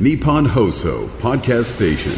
[0.00, 2.12] Nippon Hoso Podcast Station.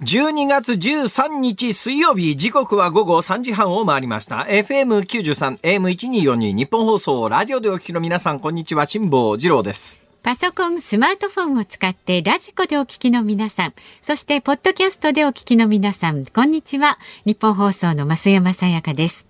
[0.00, 16.98] 12月13日水曜日時刻は午後3時半を回りました FM93 AM1242 日本放送ラジオでお聞きの皆さんこんにちは辛坊治郎ですパソコン、スマートフォンを使ってラジコでお聞きの皆さん、そしてポッドキャストでお聞きの皆さん、こんにちは。
[17.26, 19.26] 日本放送の増山さやかです。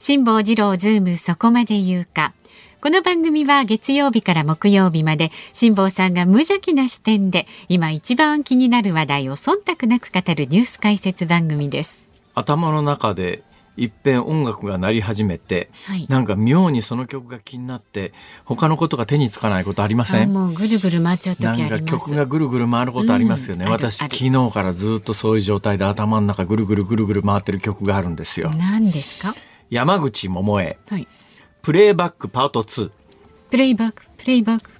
[0.00, 2.32] 辛坊治郎ズームそこまで言うか。
[2.84, 12.02] この番組は月曜日から木曜日まで辛坊さんが無邪気な視点で今一番気になる話題を忖度なく語るニュース解説番組です。
[12.34, 13.42] 頭の中で
[13.78, 16.06] 一遍音楽が鳴り始めて、はい。
[16.10, 18.12] なんか妙にその曲が気になって
[18.44, 20.24] 他のことが手につかないことありません？
[20.24, 21.84] あもうぐるぐる回っちゃう時あります。
[21.84, 28.50] 曲がぐるぐる回ることありますよね、うん私昨日からずっとそういう状態で頭の中ぐるぐるぐるぐる回ってる曲があるんですよ。
[28.50, 29.34] 何ですか？
[29.70, 30.76] 山口百恵。
[30.90, 31.08] はい。
[31.64, 32.90] プレイバックパート2
[33.50, 34.70] プレイバック、プレイバック。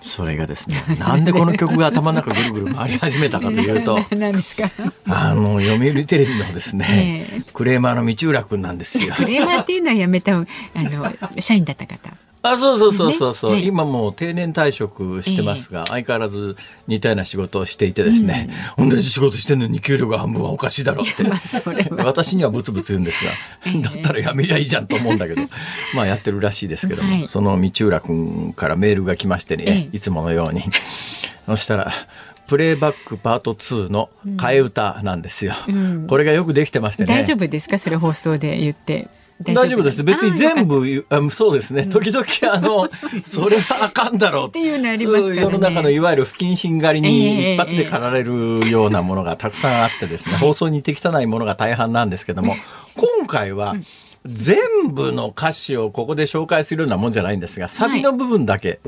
[0.00, 4.68] それがですねなんでこの曲が頭の中ぐるぐる回り始めたかというと 何ですか？
[5.06, 9.14] あの読売テレビのですね、えクレーマーの道浦君なんですよ。
[9.14, 10.44] クレーマーっていうのはやめたあ
[10.76, 12.10] の社員だった方。
[12.42, 13.56] あそうそうそうそうそう、ね。
[13.58, 16.56] はい今もう定年退職してますが、相変わらず
[16.88, 23.30] 似たような仕事をしていてですね、同じ仕事してるのに給料が半分はおかしいだろうって、まあ私にはブツブツ言うんですが、
[23.80, 25.42] だったらやめりゃいいじゃんと思うんだけど
[25.94, 27.28] まあやってるらしいですけども、はい。
[27.28, 29.96] その道浦君からメールが来ましてね、ええ。
[29.96, 30.62] いつものように。
[31.46, 31.92] そしたら
[32.48, 36.06] プレイバックパート2の替え歌なんですよ、ん。
[36.06, 37.14] これがよくできてましてね。
[37.14, 37.78] 大丈夫ですか？
[37.78, 39.08] それ放送で言って。
[39.42, 40.04] 大丈夫です。
[40.04, 41.84] 別に全部あそうですね。
[41.86, 42.88] 時々、あの、
[43.24, 44.48] それはあかんだろう。
[44.48, 45.40] っていうのありますからね。
[45.42, 52.56] 世の中のいわゆる不謹慎狩りええに一発で駆られるようなものがたくさんあってですね、放送に適さないものが大半なんですけども、
[52.96, 53.76] 今回は、
[54.24, 54.56] 全
[54.92, 58.78] 部の歌詞をここで紹介するようなもんじゃないんですが、サビの部分だけ、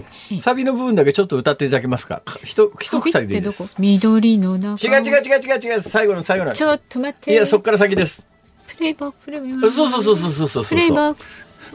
[0.41, 2.23] サビの部分だけちょっと歌っていただけますか？
[2.25, 3.69] か一、一旅口でいいです。
[3.79, 4.87] 緑の中。
[4.87, 6.53] 違う違う違う違う違う、最後の最後の。
[6.53, 7.33] ちょっと待って。
[7.33, 8.27] いや、そっから先です。
[8.67, 9.71] プレイバック、プレイバック。
[9.71, 10.65] そうそうそうそうそう。
[10.65, 11.25] プレイバック。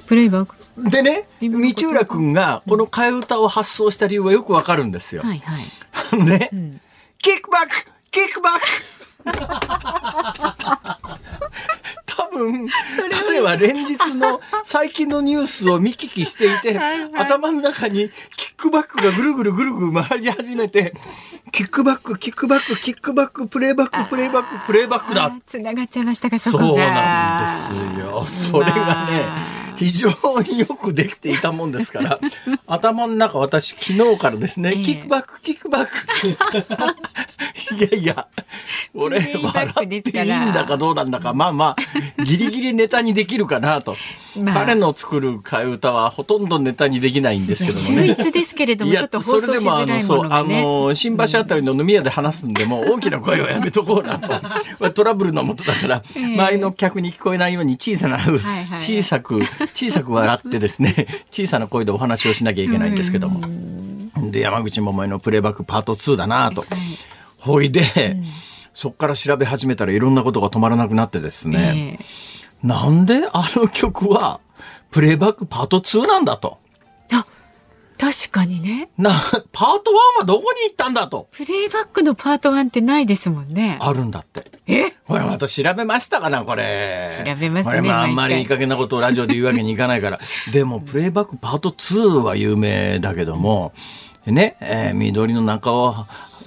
[0.06, 0.56] プレイバック。
[0.90, 5.22] でね、道浦くんがこの替え歌を発想した理由はよくわかるんですよ。
[5.22, 5.66] はいはい。
[6.24, 6.82] ね、ん
[7.22, 7.70] キックバック
[8.12, 8.66] キックバック
[9.26, 9.32] 多
[12.40, 12.68] 分
[13.28, 17.12] 彼は連日の最近のニュースを見聞きしていてはいはい。
[17.16, 20.94] 頭の中にキックバックがぐるぐるぐるぐる回り始めて
[21.52, 25.36] キックバックキックバックキックバックプレイバックプレイバックプレイバックだ。
[25.46, 26.86] つながっちゃいましたかそそうこが。
[26.86, 28.26] なんですよ。
[28.26, 30.10] それがねまあ、非常
[30.42, 32.20] によくできていたもんですから、
[32.68, 35.96] 頭の中私昨日からですね、ええキックバック、キックバック。
[37.76, 38.28] いやいや、
[38.94, 41.76] 俺笑っていいんだかどうなんだか、まあま
[42.18, 43.96] あ、ギリギリネタにできるかなと。
[44.38, 48.16] まあ彼の作る替え歌はほとんどネタにできないんですけどもね。
[48.16, 50.04] 秀逸ですけれどもちょっと放送しづらいものがね。
[50.04, 54.32] それでもあのそうあの新橋あたりの飲み屋で話すんでも大きな声はやめとこうなと
[54.80, 59.42] まあトラブルのもとだから、え周りの客に聞こえないように小さな、はいはい小さく
[59.74, 63.42] 小さく笑ってですね 小さな声でお話をしなきゃいけないんですけども。
[64.32, 66.66] で山口百恵の「プレイバックパート2」だなと、
[67.38, 68.18] ほいで、
[68.74, 72.68] そっから調べ始めたらいろんなことが止まらなくなってですね、ええ。
[72.68, 74.42] なんであの曲は
[74.92, 76.59] プレイバックパート2なんだと。
[78.02, 78.90] あ確かにね。
[78.98, 79.12] な、
[79.52, 81.28] パート1はどこに行ったんだと。
[81.32, 83.78] プレイバックのパート1ってないですもんね。
[83.82, 84.44] あるんだって。
[84.68, 84.94] え？
[85.06, 87.10] ほら、また調べましたかな、これ。
[87.18, 90.20] 調べますねこれ、まあ、あんまりいい加減なことをラジオで言うわけにいかないから。
[90.52, 93.74] でも、プレイバックパート2は有名だけども、
[94.26, 96.06] ね、えー緑の中を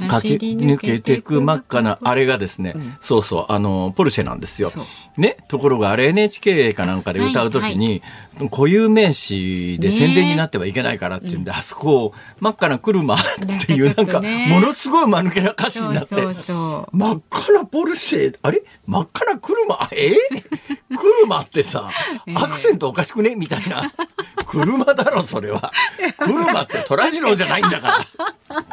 [0.09, 4.71] 駆け抜けていく真っ赤な、あれがですね、そうそう、あの、ポルシェなんですよ。
[5.17, 8.03] ね、ところがあれ NHK かなんかで歌うときに、
[8.51, 13.19] 固有名詞で宣伝になってはいけないからっていうんで、あそこを真っ赤な車 っ
[13.67, 16.15] ていう、ななんんか、ねものすごい間抜けな歌詞になって。
[16.15, 18.63] 真っ赤なポルシェ、あれ？
[18.87, 19.89] 真っ赤な車？
[19.93, 20.15] え？
[20.97, 21.91] 車ってさ、
[22.35, 23.35] アクセントおかしくね？
[23.35, 23.93] みたいな。
[24.47, 25.73] 車だろ、それは。
[26.19, 28.67] 車って虎次郎じゃないんだから。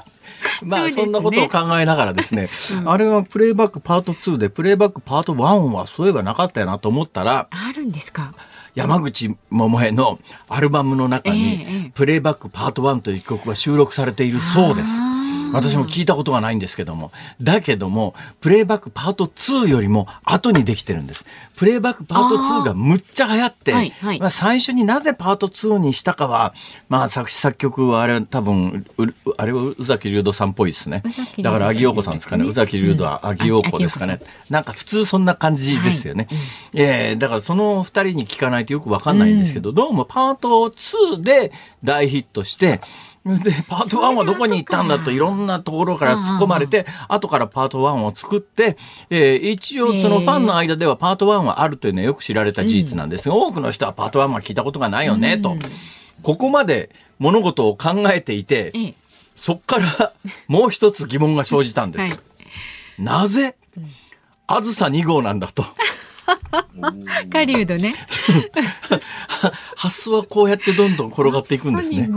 [0.63, 2.49] まあ、そんなことを考えながらですね、
[2.85, 8.33] あれはプレイバックパート2で、プレイバックパート1はそういえばなかったよなと思ったら、あるんですか？
[8.75, 14.91] 山口百恵のアルバムの中えええにえ、プレイバックパート1という曲が収録されているそうです。
[14.91, 15.18] あ
[15.51, 17.11] 私も聞いたことがないんですけども。
[17.41, 21.25] だけども、プレイバックパート2よりも後にできてるんです。
[21.55, 26.53] プレイバックパート2がむっちゃ流行って、はいはいまあ、最初になぜパート2にしたかは、
[26.87, 29.05] まあ作詞作曲はあれは多分、う
[29.37, 31.03] あれは宇崎竜斗さんっぽいですね
[31.39, 32.45] だから、秋陽子さんですかね。
[32.45, 34.21] 宇崎竜斗は秋陽子ですかね。
[34.49, 36.27] なんか普通そんな感じですよね。
[36.73, 41.51] ええだからその二人に聞かないとよくわかんないんですけど、どうもパート2で
[41.83, 42.81] 大ヒットして、
[43.37, 48.77] で、パート1はどこに行ったんだといろんなところから突っ込まれて、後からパート1を作って、
[49.09, 55.57] えー一応そのファンの間ではパート1はあるというのはよく知られた事実なんですが、多くの人はパート1は聞いたことがないよね、と。
[56.23, 58.93] ここまで物事を考えていて、ええ
[59.35, 60.11] そっから
[60.49, 62.01] もう一つ疑問が生じたんです。
[62.01, 62.19] はい
[62.99, 63.55] なぜ、
[64.45, 65.63] あずさ2号なんだと。
[67.31, 67.95] 狩人ね。
[69.77, 72.09] 発想はこうやってどんどん転がっていくんですね。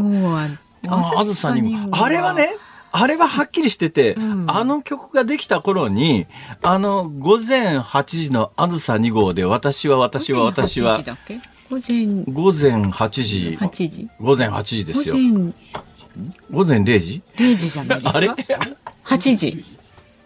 [0.88, 2.04] ああずさ2号。
[2.04, 2.56] あれはね、
[2.92, 6.26] あれははっきりしてて、あの曲ができた頃に、
[6.62, 10.98] あの、午前8時のあずさ2号で、私は私は私は、
[11.70, 14.08] 午前午前8時、8時。
[14.20, 15.14] 午前8時ですよ。
[15.14, 15.52] 午前
[16.50, 18.28] 午前0時？0時じゃないですあれ？
[18.28, 18.34] か。
[19.06, 19.64] 8時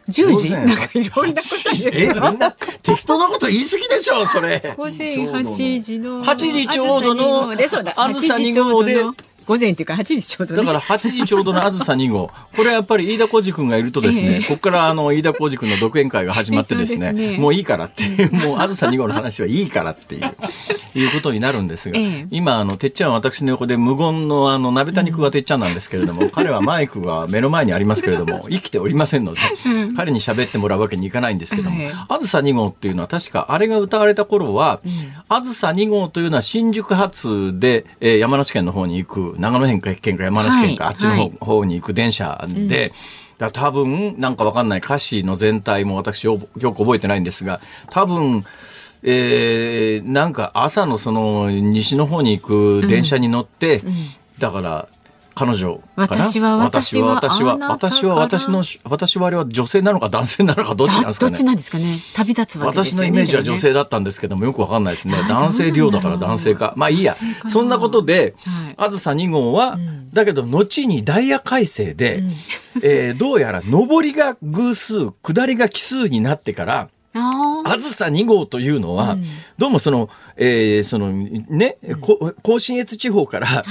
[0.09, 2.51] ？10時なんかいろんなこと言ってえ、みんな
[2.83, 4.75] 適当なこと言い過ぎでしょ、それ。
[4.77, 6.25] 午前8時の。
[6.25, 7.93] 8時ちょうどので、そうだ。
[7.97, 9.05] あずさ8時2ちょう号で
[9.47, 10.61] 午前っていうか8時ちょうどね。
[10.61, 12.31] だから8時ちょうどのあずさ2号。
[12.55, 14.43] これはやっぱり飯田浩二君がいるとですね、ええ。
[14.43, 17.39] ここからあの飯田浩二君の独演会が始まってですね、ね。
[17.39, 20.35] もういいからっていう、もうあずさ2号の話はいいからっていう、
[20.99, 22.27] いうことになるんですが、ええ。
[22.31, 29.41] 今あの、てっちゃんは私の横で無言のあの、鍋谷君はてっちゃんなんですけれども、 彼はマイクが目の前にありますけれども、生きておりませんので、
[29.97, 34.81] 彼に喋ってもらうわけにいかないんですけどもええ、あずさ2号っていうのは確かあれが歌われた頃は、
[35.29, 40.95] あずさ2号というのは新宿発で、えー山梨県の方に行く、長野県か山梨県か、はい。
[40.95, 41.33] あっちの方,、はい。
[41.41, 42.93] 方に行く電車で、
[43.39, 47.61] だから多分、なんかわかんない歌詞の全体も私よよく覚えてないんですが、
[47.91, 48.45] 多分、
[49.03, 52.47] えーなんか朝のその西の方に行
[52.83, 53.83] く電車に乗って、
[54.39, 54.89] だから、
[55.37, 56.07] 彼女かな？
[56.07, 61.31] 私は私は私は私は私の私はあれは女性なのか男性なのかどっちなんですかね？
[61.31, 61.99] どっちなんですかね？
[62.15, 62.65] 旅立つね。
[62.65, 65.15] 私のイメージは女性だったんですけどもよくわかんないですね。
[65.29, 66.73] 男性量だから男性か。
[66.77, 67.15] まあいいや。
[67.49, 68.75] そんなことではい。
[68.79, 69.79] あずさ2号は、
[70.13, 72.23] だけど後にダイヤ改正で、
[72.83, 79.17] えーどうやら上りが偶数下りが奇数になってからあずさ2号というのは、
[79.59, 83.65] どうもその、えーそのね、こ甲信越地方から、はい。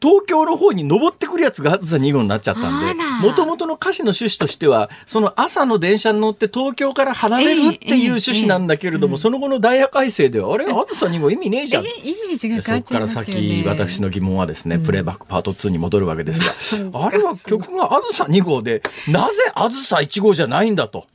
[0.00, 11.86] 東京の方に登ってくるやつがあずさ2号になっちゃったんでもともとの歌詞の趣旨としては、その朝の電車に乗って東京から離れるっていう趣旨なんだけれども、その後のダイヤ改正では、あれ、あずさ2号意味ねえじゃん。
[11.86, 13.06] えイメージがでそ変わっから。
[13.06, 21.06] 先、私の疑問はですね、プレイバックパート2に戻るわけですが、あれは曲があずさ2号で、なぜあずさ1号じゃないんだと。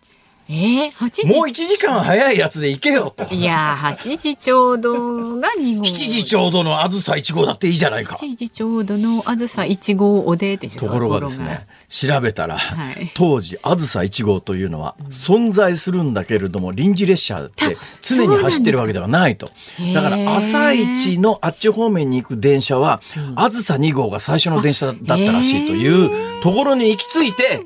[0.53, 1.33] えー、8時。
[1.33, 3.23] もう1時間早いやつで行けよと。
[3.33, 5.83] いやー、8時ちょうどが2号。
[5.83, 8.15] 7時ちょうどのあずさ1号だっていいじゃないか。
[8.15, 19.49] 7時ちょうどのあずさ1号おででしょところがですね、調べたら、はい当時、あずさ1号というのは存在するんだけれども、臨時列車って常に走ってるわけではないと。
[19.93, 23.01] だから、朝一のあっち方面に行く電車は、
[23.35, 27.65] あずさ2号が最初の電車だったらしいというところに行き着いて、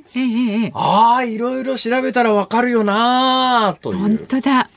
[0.73, 4.17] ああ、いろいろ調べたらわかるよなーとい本う。
[4.17, 4.69] 当だ。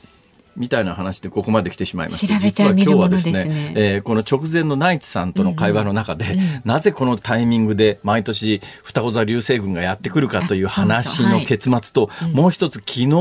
[0.59, 2.37] みたいな話でここまで来てしまいました。
[2.37, 11.35] 実は今日はですね、えーこの直前のナイツさんとの会話の中で、なぜこのタイミングで毎年双子座流星群がやってくるかという話のあそうそう。
[11.37, 11.45] はい。
[11.45, 13.11] 結末と、もう一つ昨日、昨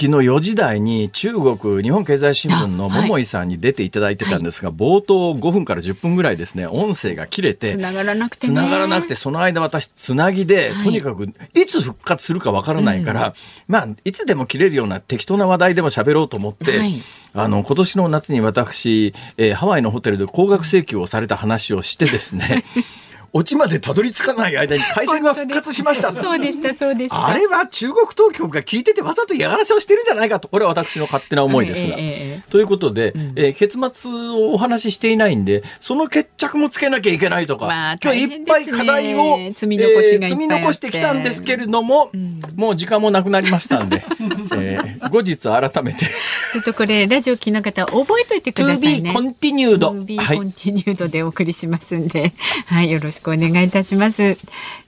[0.00, 8.54] 日4時台に中国日本経済新聞の桃井さんに出ていただいてたんですが、冒頭5分から10分ぐらいですね、音声が切れて、繋がらなくてね。
[8.54, 10.84] 繋がらなくて、その間私、つなぎで、はい。
[10.84, 13.34] とにかく、いつ復活するかわからないから、
[13.66, 17.02] まあ、いつでも切れるような適当な話題でも喋ろうと思って、はい。
[17.34, 22.64] あの、今年の夏に私、えーハワイのホテルで高額請求をされた話をしてですね、
[23.32, 26.12] オチまでたどり着かない間に回線が復活しました。
[26.14, 27.26] そうでした、そうでした。
[27.26, 31.88] あれは中国当局が聞いててわざと嫌がらせをしてるんじゃないかと、これは私の勝手な思いですが。
[31.88, 31.98] えええ
[32.36, 42.10] えということで、えー結末をお話ししていないんで、その決着もつけなきゃいけないとか、まあ今日いっぱい課題を、積み残しがいっぱいあって積み残してきたんですけれども、
[42.54, 44.04] もう時間もなくなりましたんで、
[44.56, 46.06] えー後日改めて、
[46.52, 49.10] ちょっとこれラジオ聞きの方覚えといてくださいね。
[49.10, 49.78] continued。
[49.78, 52.32] To be はい continued でお送りしますんで、
[52.66, 54.38] はい、よろしくしくお願いいたします。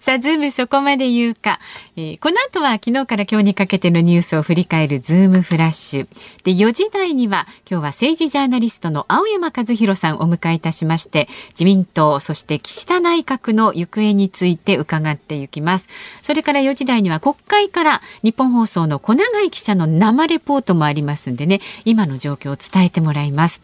[0.00, 1.60] さあズームそこまで言うか、
[1.96, 6.08] えー、この後は昨日から今日にかけてのニュースを振り返るズームフラッシュ。
[6.44, 15.88] で4時台には今日は政治ジャーナリストの青山和弘さんをお迎えいたしまして自民党そして岸田内閣の行方について伺っていきます。
[16.22, 23.62] それから4時台には国会からニッポン放送の小永井記者の生レポートもありますんでね今の状況を伝えてもらいます。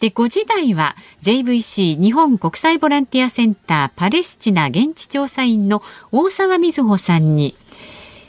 [0.00, 7.54] で5時台は JVC 日本国際ボランティアセンターパレスチナ現地調査員の大沢瑞穂さんに、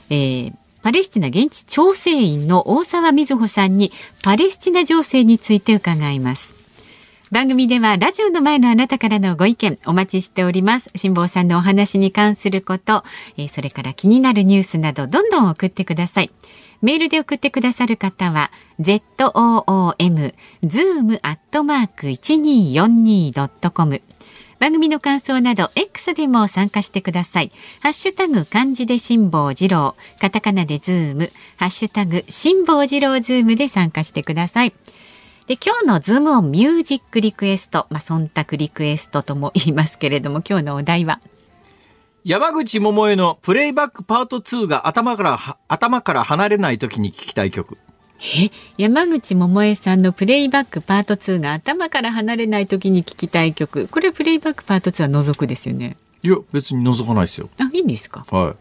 [0.09, 6.55] えー、パレスチナ現地調整員の大沢瑞穂さんにパレスチナ情勢について伺います。
[7.31, 10.89] 番組ではラジオの前のあなたからのご意見お待ちしております。
[10.95, 13.05] 辛坊さんのお話に関すること、
[13.37, 16.31] えー、それから気になるニュースなどどんどん送ってください。
[16.81, 20.33] メールで送ってくださる方は zoom
[20.63, 24.01] zoom アットマーク 1242.com
[24.59, 27.51] 番組の感想など X でも参加してください。
[27.79, 34.73] ハッシュタグ漢字で辛坊治郎、カタカナでズーム、ハッシュタグ辛坊治郎ズームで参加してください。
[35.47, 41.19] で今日のズームオンミュージックリクエスト、まあ、忖度リクエストとも言いますけれども今日のお題は
[42.23, 47.77] 山口百恵のプレイバックパート2が頭から頭から離れない時に聞きたい曲。
[48.19, 53.87] え山口百恵さんのプレイバックパート2が頭から離れない時に聞きたい曲。
[53.87, 55.97] これプレイバックパート2は除くですよね。
[56.21, 57.49] いや別に除かないですよ。
[57.59, 58.23] あいいんですか？
[58.29, 58.55] はい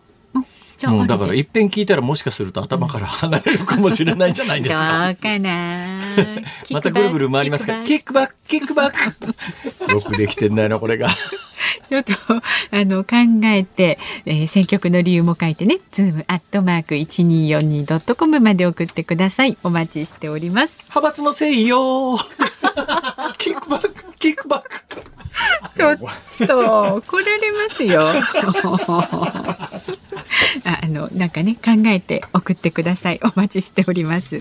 [0.80, 5.08] じゃあ、だから一遍聞いたらもしかすると頭から離れるかもしれないじゃないですか。
[5.12, 6.16] どうかな。
[6.70, 7.84] またぐるぐる回りますから。
[7.84, 8.92] キックバック、キックバッ
[9.86, 9.92] ク。
[9.92, 11.10] よくできてんだよな、これが。
[11.90, 12.40] ちょっとあ
[12.86, 19.58] の考えて、えー、選曲の理由も書いてね、ズームアットマーク一二四二ドットコムまで送ってください。
[19.62, 20.78] お待ちしております。
[20.84, 22.16] 派閥のせいよ。
[23.36, 24.70] キックバック、キックバック。
[25.76, 28.14] ちょっと来られますよ。
[30.64, 33.20] あのなんかね考えて送ってください。
[33.22, 34.40] お待ちしております。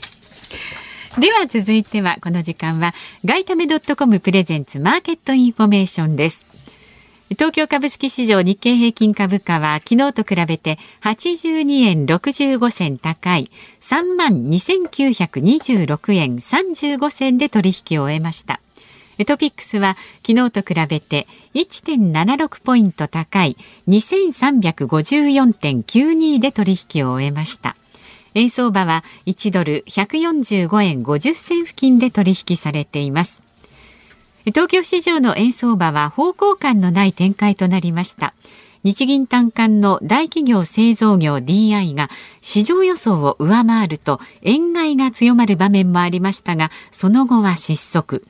[1.18, 2.94] では続いてはこの時間は
[3.26, 6.46] ガイタメドットコムプレゼンツマーケットインフォメーションです。
[7.32, 18.60] 東京株式市場日経平均株価は昨日と比べて82円65銭高い3万2926円35銭で取引を終えました。
[19.26, 23.56] トピックスは昨日と比べて1.76ポイント高い
[23.88, 27.78] 2354.92で取引を終えました。
[28.36, 33.42] 円相場は1ドル145円50銭付近で取引されています。
[34.46, 38.34] 東京市場の円相場は方向感のない展開となりました
[38.84, 42.10] 日銀短観の大企業製造業 DI が
[42.42, 48.26] 市場予想を上回ると円買いが強まる場面もありましたがその後は失速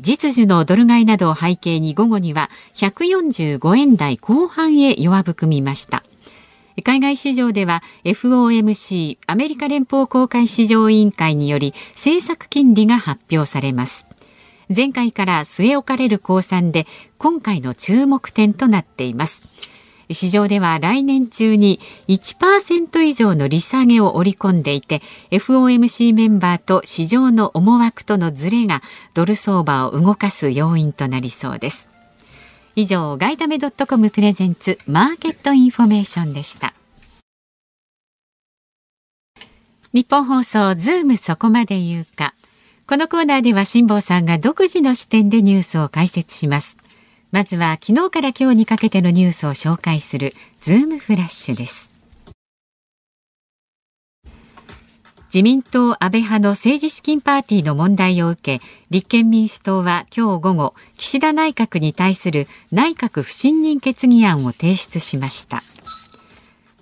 [0.00, 6.04] 実需のドル買いなどを背景に午後には145円台後半へ弱含みました。
[6.84, 14.06] 海外市場では FOMC アメリカ連邦公開市場委員会により政策金利が発表されます。
[14.74, 19.42] 前回から据え置かれる公算で今回の注目点となっています。
[20.10, 28.82] 市場では来年中に1%以上の利下げを織り込んでいて FOMC メンバーと市場の思惑とのズレが
[29.14, 31.88] ドル相場を動かす要因となりそうです。
[32.76, 36.74] 以上ガイタメドットコムプレゼンツマーケットインフォメーションでした。
[39.92, 42.34] ニッポン放送ズームそこまで言うか。
[42.86, 46.76] このコーナーでは辛坊さんが独自の視点でニュースを解説します。
[47.30, 50.32] まずは昨日から今日にかけてのニュースを紹介する
[50.62, 51.90] ズームフラッシュです。
[55.26, 65.62] 自民党安倍派の政治資金パーティーの問題を受け立憲民主党は今日午後岸田内閣に対する内閣不信任決議案を提出しました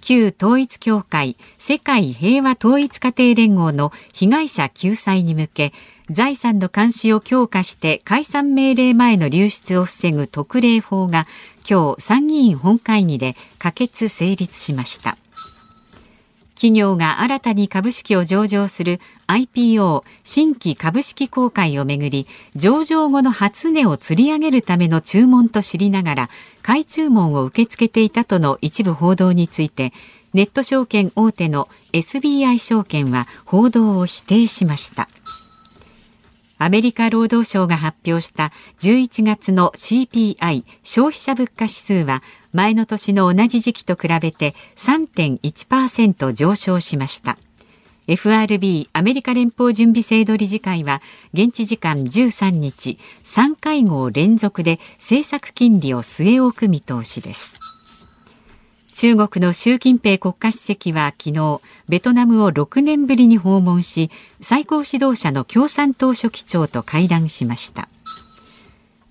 [0.06, 5.72] 旧統一教会世界平和統一家庭連合の被害者救済に向け
[6.10, 11.26] 財産の監視を強化して解散命令前の流出を防ぐ特例法が
[11.68, 15.16] 今日参議院本会議で可決成立しました。
[16.56, 18.98] 企業が新たに株式を上場する
[19.28, 26.30] IPO 新規株式公開をめぐり上場後の初値を釣り上げるための注文と知りながら
[26.62, 29.92] 買い注文を受け付けていたとの一部報道について
[30.32, 35.08] ネット証券大手の SBI 証券は報道を否定しました。
[36.58, 42.22] アメリカ労働省が発表した11月の CPI 消費者物価指数は
[42.56, 47.36] 前の年の同じ時期と比べて3.1%上昇しました。
[48.08, 51.02] FRB アメリカ連邦準備制度理事会は
[51.34, 57.56] 現地時間13日3会合連続で政策金利を据え置く見通しです。
[58.94, 61.60] 中国の習近平国家主席は昨日
[61.90, 64.10] ベトナムを6年ぶりに訪問し
[64.40, 67.90] 最高指導者の共産党書記長と会談しました。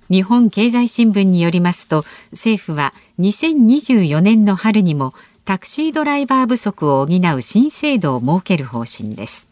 [0.09, 5.13] 日本経済新聞によりますと政府は2024年の春にも
[5.45, 9.47] タクシードライバー不足を補う新制度を設ける方針です。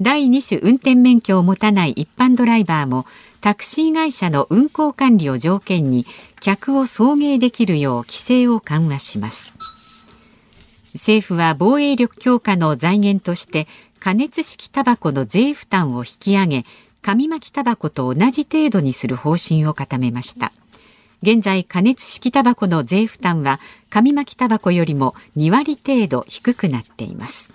[0.00, 3.04] 第2種運転免許を持たない一般ドライバーも
[3.42, 6.06] タクシー会社の運行管理を条件に
[6.40, 9.52] 客を送迎できるよう規制を緩和します。
[10.94, 13.68] 政府は防衛力強化の財源として
[13.98, 16.64] 加熱式タバコの税負担を引き上げ
[17.02, 20.52] 紙巻きタバコと同じ程度にする方針を固めました。
[21.22, 27.50] 現在加熱式タバコの税負担は紙巻きタバコよりも2割程度低くなっています。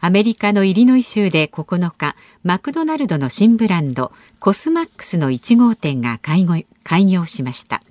[0.00, 6.44] アメリカのイリノイ州で9日マクドナルドの新ブランドコスマックスの1号店が開
[7.06, 7.82] 業しました。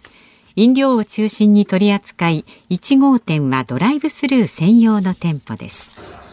[0.55, 6.24] 飲料を中心に取り扱い1号店はドライブスルー専用の店舗です。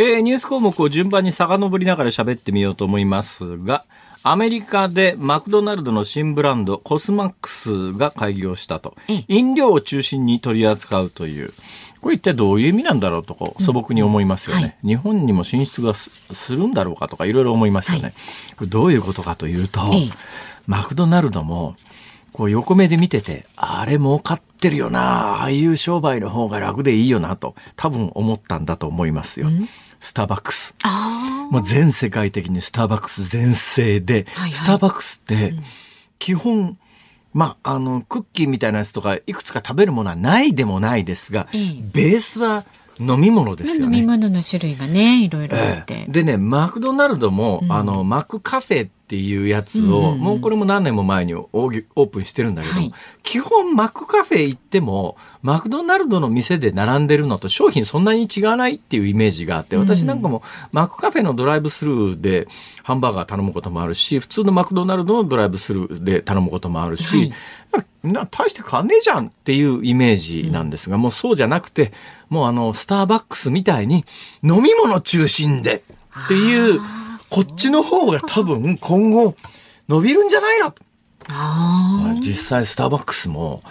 [0.00, 3.84] えー、ニュース項目を順番に遡りながら喋ってみようと思いますが、
[4.22, 8.94] アメリカでマクドナルドの新ブランドコスマックスが開業したと。
[9.26, 11.52] 飲料を中心に取り扱うという。
[12.00, 16.12] これ一体どういう意味なんだろうとこう素朴に思いますよね、うんはい、日本にも進出がす
[16.52, 18.12] るんだろうかとかいろいろ思いますよね、はい、
[18.56, 19.80] これどういうことかというと、
[20.68, 21.74] マクドナルドも
[22.32, 29.68] こう横目で見ててあれ儲かってるよなああいう商売の方が楽でいいよなと多分思ったんだと思いますよ、うん
[30.00, 30.74] スターバックス。
[31.50, 35.54] もう全世界的にスターバックス全盛で、はいはい、スターバックスって
[36.18, 36.78] 基本、うん、
[37.32, 41.60] まあ、あの、クッキーみたいなやつとかいくつか食べるものはないでもないですが、ええ、
[41.92, 42.64] ベースは
[43.00, 43.98] 飲み物ですよね。
[43.98, 45.94] 飲み物の種類がね、いろいろあって。
[45.94, 62.48] ええ、でね、マクドナルドも、うん、あの、マクカフェっていうやつを、もうこれも何年も前にオープンしてるんだけど、はい、基本マックカフェ行ってもマクドナルドの店で並んでるのと商品そんなに違わないっていうイメージがあって私なんかもマックカフェのドライブスルーで
[62.82, 67.32] ハンバーガー頼むこともあるし普通のマクドナルドのドライブスルーで頼むこともあるし、
[67.72, 71.92] はい、な大して変わんねえじゃんっていうイメージなんですが、うん、もうそうじゃなくて
[72.28, 74.04] もうあのスターバックスみたいに
[74.42, 75.82] 飲み物中心で
[76.24, 76.80] っていう。
[77.30, 79.34] こっちの方が多分今後
[79.88, 80.74] 伸びるんじゃないの？
[82.20, 83.62] 実際スターバックスも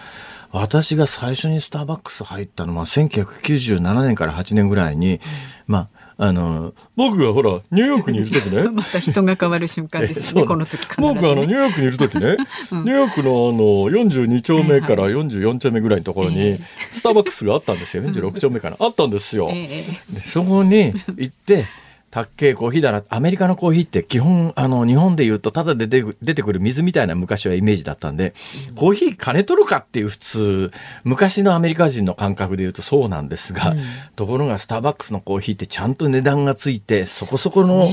[0.51, 5.19] 私が最初にスターバックス入ったのは1997年から8年ぐらいに、
[5.65, 8.63] まああの、僕がほら、ニューヨークにいる時ね。
[8.73, 12.37] また人が変わる瞬間ですね、 この時、ね、僕あの、ニューヨークにいる時ね、
[12.71, 13.59] うん、ニューヨークのあの、
[13.91, 16.57] 42丁目から44丁目ぐらいのところに、
[16.91, 18.03] スターバックスがあったんですよ。
[18.03, 18.77] 46丁目かな。
[18.79, 19.49] あったんですよ。
[19.49, 21.67] でそこに行って、
[22.09, 23.03] たっけコーヒーだな。
[23.09, 28.33] アメリカのコーヒーって基本、あの、日本で言うと、ただで出てくる水みたいな昔はイメージだったんで、
[28.75, 30.71] コーヒー金取るかっていう普通、
[31.03, 33.79] 昔のアメリカ人の感覚で言うとそうなんですが、うん、
[34.15, 37.91] ところがスターバックスのコーヒーってちゃんと値段がついて、そこそこの、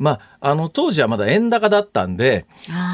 [0.00, 2.46] まあ、あの、当時はまだ円高だったんで、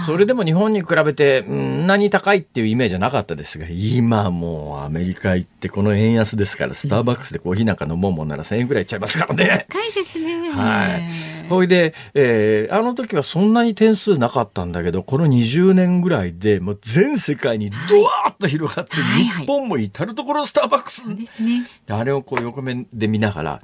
[0.05, 9.67] それでも日本に比べて、んなに高いっていうイメージはなかったですが、今もうアメリカ行ってこの円安ですから、スターバックスでコーヒーなんか飲もうもんなら1000円ぐらいいっちゃいますからね。
[9.71, 10.51] 高いですね。
[10.51, 11.09] はい。
[11.49, 21.03] ほいで、えー、あの時はそんなに点数なかったんだけど、この20年ぐらいで、もう全世界にドワーッと広がって、日本も至るところスターバックス。
[21.03, 21.69] そうですね。
[21.89, 23.63] あれをこう横目で見ながら、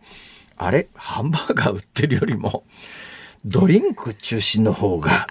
[0.57, 0.88] あれ？
[0.94, 2.64] ハンバーガー売ってるよりも、
[3.44, 5.26] ドリンク中心の方が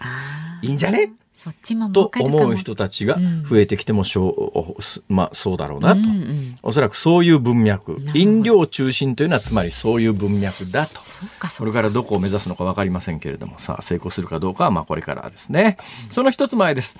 [0.62, 1.13] いいんじゃね？
[1.34, 3.17] そっちもと思う人たちが
[3.50, 8.00] 増えてきてもしょう、まあそうだろうなと、うんうん、おそらくそういう文脈。
[8.13, 11.02] 飲料中心というのはつまりそういう文脈だと。
[11.50, 15.78] それからどこを目指すのか分かりませんけれどもさあ成功するかどうかはまあこれからですね、
[16.12, 16.95] その一つ前です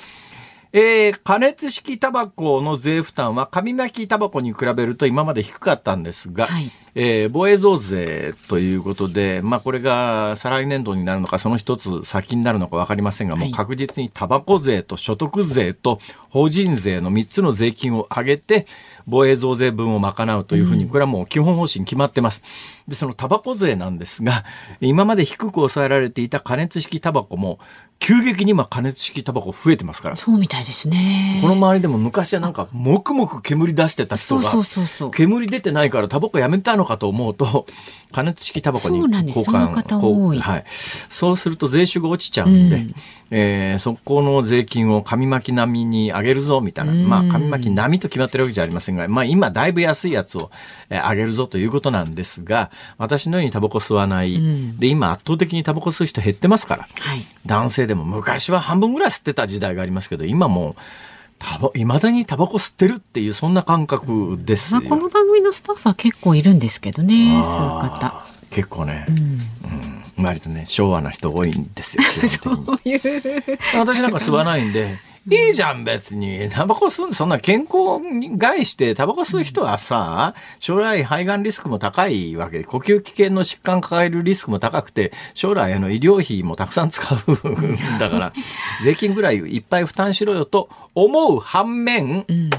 [0.74, 18.66] えー、加熱式タバコの税負担は紙巻きタバコに比べると今まで低かったんですが、はい、えー、防衛増税ということで、まあ、これが再来年度になるのかその一つ先になるのか分かりませんが、もう確実にタバコ税と所得税と法人税の3つの税金を上げて
[19.12, 22.44] 防衛増税分を賄うというふうに、これはもう基本方針決まってます。
[22.88, 24.46] で、そのタバコ税なんですが、
[24.80, 27.60] 今まで低く抑えられていた加熱式タバコも、
[28.00, 30.18] 急激に今加熱式タバコ増えてますから。
[30.18, 31.40] そうみたいですね。
[31.42, 35.12] この周りでも昔はなんか、もくもく煙出してた人が、そうそうそう。
[35.12, 37.68] 煙出てないからタバコやめたのかと思うと、
[38.12, 40.66] 加熱式タバコに交換はい。
[41.10, 42.96] そうすると税収が落ちちゃうんで、うん
[43.32, 50.52] えーそこの税金を紙巻き並みに上げるぞみたいな、うんまあ紙巻き並みと決まってるわけじゃありませんが、まあ今だいぶ安いやつを、
[50.90, 57.26] えー上げるぞということなんですが、私のようにタバコ吸わない、んで今圧倒的にタバコ吸う人減ってますから、はい。
[57.46, 60.76] 男性でも昔は半分ぐらい吸ってた時代がありますけど、今もう、
[61.40, 64.82] タバ、未だにタバコ吸ってるっていう、そんな感覚ですよ。
[64.82, 68.26] まあこの番組のスタッフは結構いるんですけどね、そういう方。
[68.50, 69.40] 結構ね、うん
[70.24, 72.04] 割とね、昭和な人多いんですよ。
[72.30, 73.02] そういう。
[73.76, 76.50] 私なんか吸わないんで、いいじゃん別に。
[76.50, 88.34] タバコ吸うそんな健康に害して、タバコ吸う人はさ、将来肺がんリスクも高いわけで、呼吸器系の疾患抱えるリスクも高くて、将来あの医療費もたくさん使うんだから、
[88.84, 92.50] 税金ぐらいいっぱい負担しろよと思う反面、うん。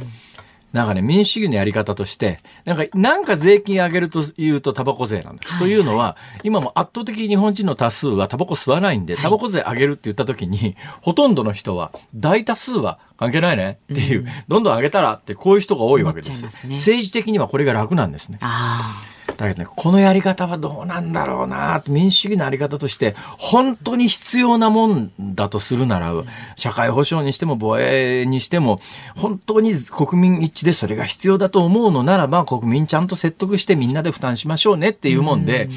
[0.73, 5.53] なんかね、民主主義のやり方として、なんか、なんか税金上げるというとタバコ税なんです。
[5.53, 5.59] はい。
[5.61, 16.75] というのは、今も圧倒的に日本人の多数はタバコ吸わないんで、タバコ税上げるって言った時に、ほとんどの人は、大多数は関係ないねっていう、どんどん上げたらってこういう人が多いわけですすね。
[16.75, 18.39] 政治的にはこれが楽なんですね。
[18.41, 19.03] あ
[19.43, 26.15] だけどね、このやり方はどうなんだろうな民主主義のあり方として、本当に必要なもんだとするなら、
[26.57, 28.81] 社会保障にしても防衛にしても、
[29.17, 35.69] 本当に国民一致でそれが必要だと思うのならば、国民ちゃんと説得してみんなで負担しましょうねっていうもんで、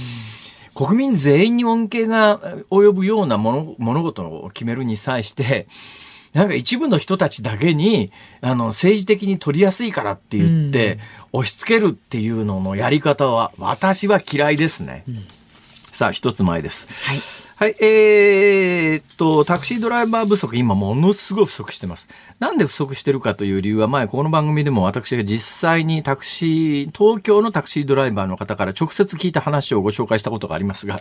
[0.76, 5.68] 国民全員に恩恵が及ぶような物物事を決めるに際して、
[6.36, 11.00] なんか一部の人たちだけに、あの、政治的に取りやすいからって言って、
[11.32, 15.06] 押し付けるっていうののやり方は、私は嫌いですね。
[15.94, 16.88] さあ、一つ前です。
[17.10, 17.46] はい。
[17.58, 22.10] はい、えーっと、タクシードライバー不足、今ものすごい不足してます。
[22.38, 31.00] なんで不足してるかという理由は、前、この番組でも私が実際にタクシー、東京のタクシードライバーの方から直接聞いた話をご紹介したことがありますが、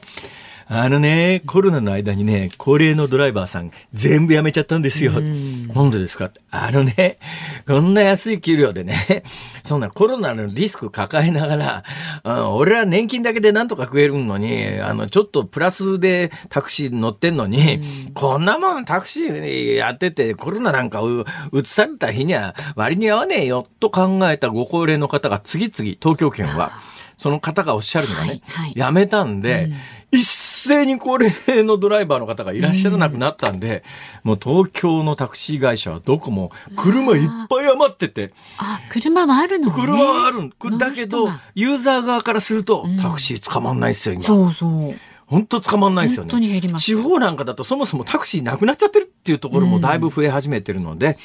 [0.67, 5.13] あのね、コロナの間にね、高齢のドライバーさん全部辞めちゃったんですよ。
[5.13, 5.91] なん。
[5.91, 6.31] でですか？
[6.51, 7.19] あのね、
[7.67, 9.25] こんな安い給料でね、
[9.63, 11.85] そんなコロナのリスク抱えながら、
[12.25, 17.81] うん俺ら年金だけでなんとか食えるのに、あの、ちょっとプラスでタクシー乗ってんのに、
[18.15, 26.73] こんなもんタクシーやっててコロナなんかう移された日には割に合わねえよと考えたご高齢の方が次々、東京圏は、
[27.17, 28.73] その方がおっしゃるのがね、はいはい。
[28.75, 29.71] やめたんで、
[30.11, 30.25] 一
[30.69, 31.33] 斉に高齢
[31.65, 33.85] のドライバーの方がいらっしゃらなくなったんで、
[34.23, 39.73] もう東京のタクシー会社はどこも車いっぱい余ってて、あ、車はあるのね。
[39.75, 44.25] 車はあるんだけどユーザー側からすると、タクシー捕まんないっすよ、今。
[44.25, 44.95] そうそう。
[45.27, 46.31] 本当捕まんないですよね。
[46.31, 51.19] 本当に減りました地方なんかだとそもそもタクシーなくなっちゃってるっていうところもだいぶ増え始めてるので、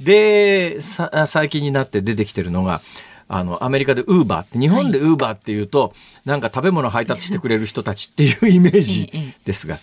[0.00, 2.80] で、さ最近になって出てきてるのが、
[3.28, 9.78] あの、アメリカでウーバーって、日本でウーバーっていうと、なんか食べ物配達してくれる人たちっていうイメージええですが、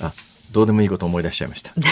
[0.00, 0.12] あ、
[0.52, 1.72] どうでもいいこと思い出しちゃいました。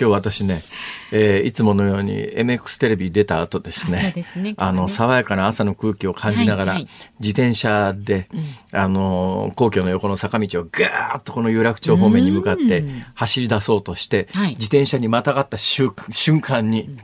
[0.00, 0.62] 今日私ね、
[1.10, 4.54] えーいつものように MX テレビ出た後ですねね。
[4.56, 6.90] あの爽やかな朝の空気を感じながら、はいはい。
[7.18, 8.28] 自転車で、
[8.70, 13.04] あの皇居の横の坂道をガーッとこの有楽町方面に向かってうん。
[13.14, 14.50] 走り出そうとして、はい。
[14.50, 16.96] 自転車にまたがった瞬瞬間に、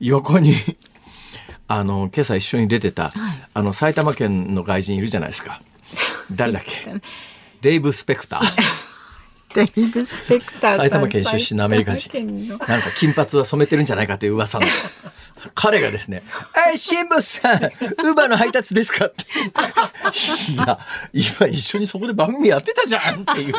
[0.00, 0.54] 横に
[1.68, 3.48] あの今朝一緒に出てた、はい。
[3.54, 5.60] あの埼玉県の外人いるじゃないですか。
[6.32, 6.94] 誰だっけ？
[7.62, 8.85] デイブ・スペクター。
[9.64, 12.48] デイブ・スペクター埼玉県出身のアメリカ人。
[12.48, 14.66] なんか金髪は染めてるんじゃないかという噂の。
[15.54, 16.22] 彼がですね、
[16.74, 19.06] え、新聞さん、ウーバーの配達ですか？
[19.06, 19.24] って。
[20.52, 20.78] いや、
[21.12, 23.54] 今一緒にそこで番組やってたじゃんっていう。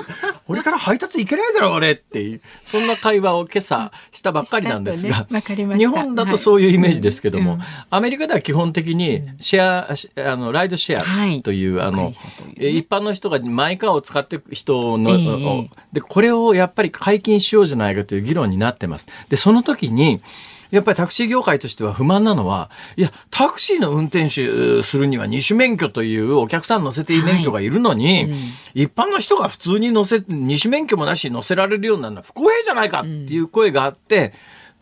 [0.47, 2.41] 俺から配達行けないだろ、俺っていう。
[2.65, 5.41] そんな会話を今朝したばっかりなんですがね。
[5.77, 7.59] 日本だとそういうイメージですけども、はい。
[7.59, 7.65] うん。
[7.91, 11.39] アメリカでは基本的にシェア、あの、ライドシェはい。
[11.39, 12.53] アという、あの会社というね。
[12.59, 19.07] え一般の人がマイカーを使っていく人の、ええで、これをやっぱり解禁しようじゃないかという議論になってます。
[19.29, 20.21] で、その時に、
[20.69, 28.29] やっぱりタクシー業界としては不満なのは、いや、タクシーの運転手するには二種免許というお客さん乗せていい免許がいるのに、
[28.73, 34.33] 一般の人が普通に乗せ、二種免許もなしに乗せられるようになるのは不公平じゃないかっていう声があって、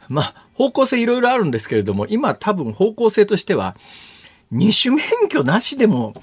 [0.07, 3.75] まあ、方向性いろいろあるんですけれども、今多分方向性としては、
[4.51, 6.13] 二種免許なしでも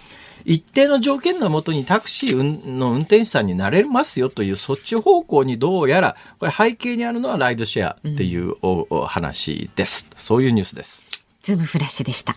[0.45, 10.09] 一定の条件のもとにタクシーの運転手さんになれますよというそっち方向にどうやらこれ背景にあるのはライドシェアっていうおお話です。
[10.17, 11.03] そういうニュースです。
[11.43, 12.37] ズームフラッシュでした。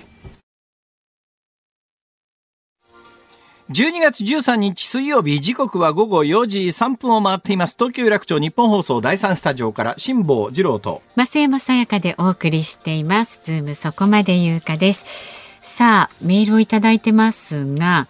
[3.71, 18.07] 12月13日水曜日時刻は午後4時3分を回っています東京有楽町日本放送第3スタジオから辛坊治郎と増山さやかでお送りしていますズームそこまで言うかですさあメールをいただいてますが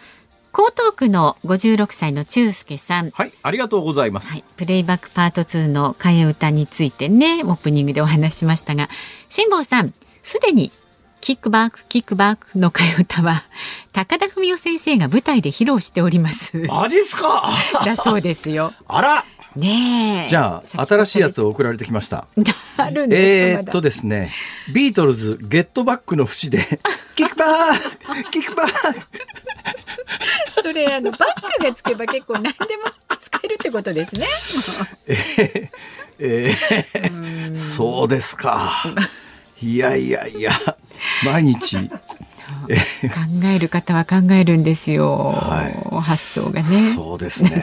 [0.53, 3.11] 江東区の56歳の中介さん。
[3.11, 8.89] はいありがとうございます、はい、プレイバックパート2の替え歌についてねオープニングでお話ししましたが
[9.29, 10.73] 辛坊さんすでに
[11.21, 13.43] キックバックキックバックの替え歌は
[13.93, 16.57] 高田文夫先生が舞台で披露しております。
[16.67, 17.49] マジっすか？
[17.85, 18.73] だそうですよ。
[18.87, 20.27] あらねえ。
[20.27, 22.27] じゃあ新しいやつを送られてきました。
[22.77, 24.31] あるんですえー、っとですね
[24.73, 26.59] ビートルズゲットバックの節で
[27.15, 28.99] キックバックキックバック
[30.61, 32.57] それあのバックがつけば結構何でも
[33.21, 34.25] 使えるってことですね。
[35.07, 35.69] えー、
[36.19, 38.83] えー、そうですか。
[39.61, 40.51] いやいやいや
[41.23, 41.89] 毎日
[42.45, 46.93] 考える方は考えるんですよ、はい、発想がね。
[46.93, 47.61] そうですね。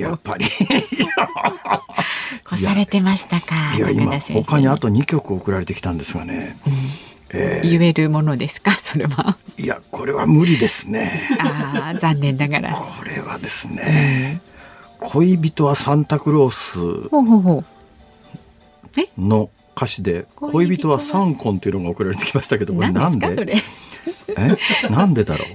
[0.00, 0.46] やっぱり。
[2.52, 6.72] 越されてましたかいや今他にあと2曲送られてきたんですがね、うん。
[7.30, 8.72] えー、言えるものですか？
[8.80, 9.36] それは。
[9.58, 11.28] いやこれは無理ですね。
[11.38, 12.72] ああ残念ながら。
[12.74, 14.40] これはですね、
[15.00, 16.78] 恋人はサンタクロース
[19.18, 23.62] の歌詞で恋人はサンコンっていうのが送られてきましたけどこれなんで？
[24.36, 24.90] え？
[24.90, 25.48] なんでだろう？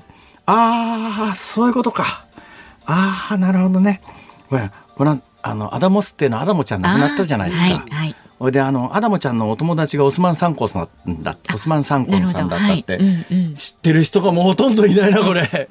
[0.46, 2.26] ああそういうことか。
[2.86, 4.02] ああなるほどね。
[4.50, 7.66] これこのあのアダモスっていうのはアダモちゃん亡くなったじゃないですか。
[7.66, 13.02] はいはい、であのアダモちゃんのお友達がオスマン・サンさんだオスマン・サンコンさんだったって、はい。
[13.02, 15.70] うんうん、知ってる人がもうほとんどいないなこれ。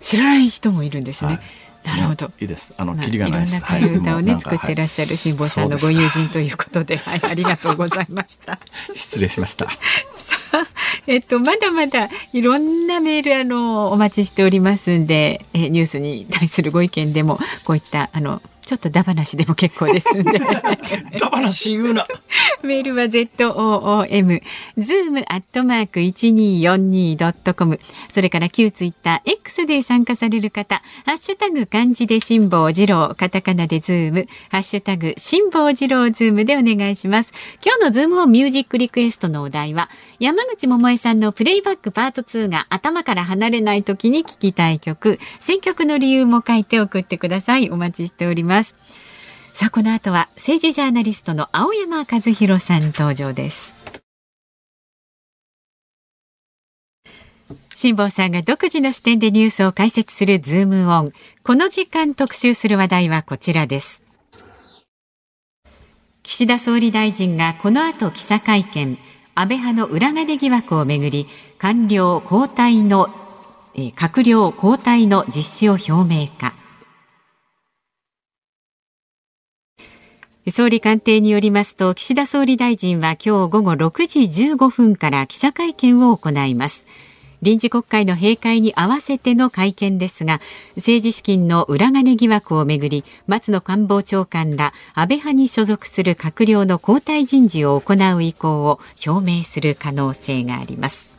[0.00, 1.34] 知らない人もいるんですね。
[1.34, 1.40] はい
[1.84, 2.30] なるほど。
[2.38, 2.74] いいです。
[2.76, 3.56] あの、キリがないです。
[3.56, 8.58] いろんな替え歌をね、作ってらっしゃる辛坊さんのご友人ということで、はい、ありがとうございました。
[8.94, 9.66] 失礼しました。
[10.12, 10.66] さあ、
[11.06, 20.38] えっと、まだまだいろんなメール、あの、お待ちしておりますんで、えニュースに対するご意見でも、こういった、あの、ちょっと駄話でも結構ですんで
[21.18, 22.06] 駄話言うな。
[22.62, 24.42] メールは ZOOM
[24.78, 27.78] zoom アットマーク 1242.com
[28.10, 37.32] それから旧ツイッター X で参加される方ハッシュタグ漢字で辛坊治郎カタカナでズームハッシュタグ辛坊治郎ズームでお願いします。
[37.64, 45.18] 今日のズームオンミュージックリクエストのお題は山口百恵さんのプレイバックパート2が頭から離れない時に聴きたい曲。
[45.40, 47.70] 選曲の理由も書いて送ってください。
[47.70, 48.74] お待ちしておりますます。
[49.54, 53.76] さあこの後は政治ジャーナリストの青山和弘さん登場です。
[57.74, 61.12] 辛坊さんが独自の視点でニュースを解説するズームオン。
[61.42, 64.02] この時間特集する話題はこちらです。
[66.22, 68.98] 岸田総理大臣がこの後記者会見。
[69.34, 73.08] 安倍派の裏金疑惑をめぐり官僚交代の
[73.74, 76.52] 閣僚交代の実施を表明か。
[80.48, 86.86] 総理官邸によりますと岸田総理大臣は今日午後6時15分から記者会見を行います。
[87.42, 90.40] 臨時国会の閉会に合わせての会見ですが
[90.76, 101.10] 政治資金の裏金疑惑をめぐり松野官房長官ら安倍派に所属する閣僚の交代人事を行う意向を表明する可能性があります。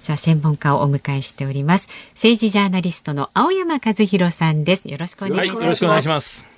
[0.00, 1.88] さあ専門家をお迎えしております。
[2.14, 4.88] 政治ジャーナリストの青山和弘さんです。
[4.88, 6.49] よろしくお願いします、はい、よろしくお願いします。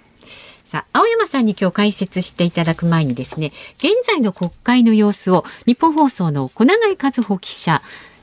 [0.72, 7.82] さあ、青山さんに今日解説していただく前にですね、現在の国会の様子を日本放送の小永和穂記者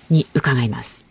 [0.09, 1.05] に伺います。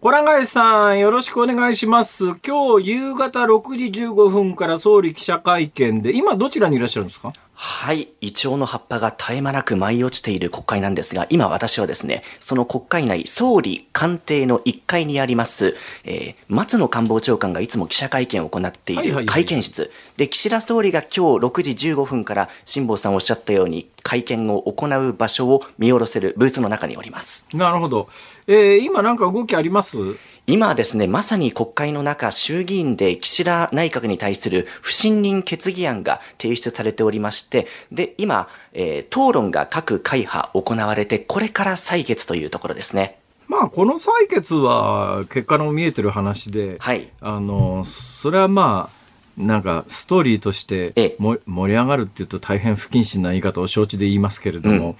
[0.00, 2.26] 小永さん、よろしくお願いします。
[2.46, 7.32] 今日夕方6時15分から総理記者会見で、今どちらにいらっしゃるんですか？
[7.56, 8.08] はい。
[8.20, 27.46] イチョウの葉っぱが絶え間なく舞い落ちている国会なんですが、今私はですね、その国会内、総理官邸の1階にあります、えー、松野官房長官がいつも記者会見を行っている会見室、で、岸田総理が今日6時15分から辛坊さんおっしゃったように、会見を行う場所を見下ろせるブースの中におります。
[27.54, 28.08] なるほど。
[28.46, 29.96] えー、今なんか動きあります？
[30.46, 43.18] 今ですね、まさに国会の中、衆議院で岸田内閣に対する不信任決議案が提出されておりまして、で、今、えー、討論が各会派行われて、これから採決というところですね。
[43.48, 49.04] まあ、この採決は結果の見えてる話で、はい、あの、それはまあ、
[49.42, 54.96] なんかストーリーとして盛り上がるっていうと大変不謹慎な言い方を承知で言いますけれども、うん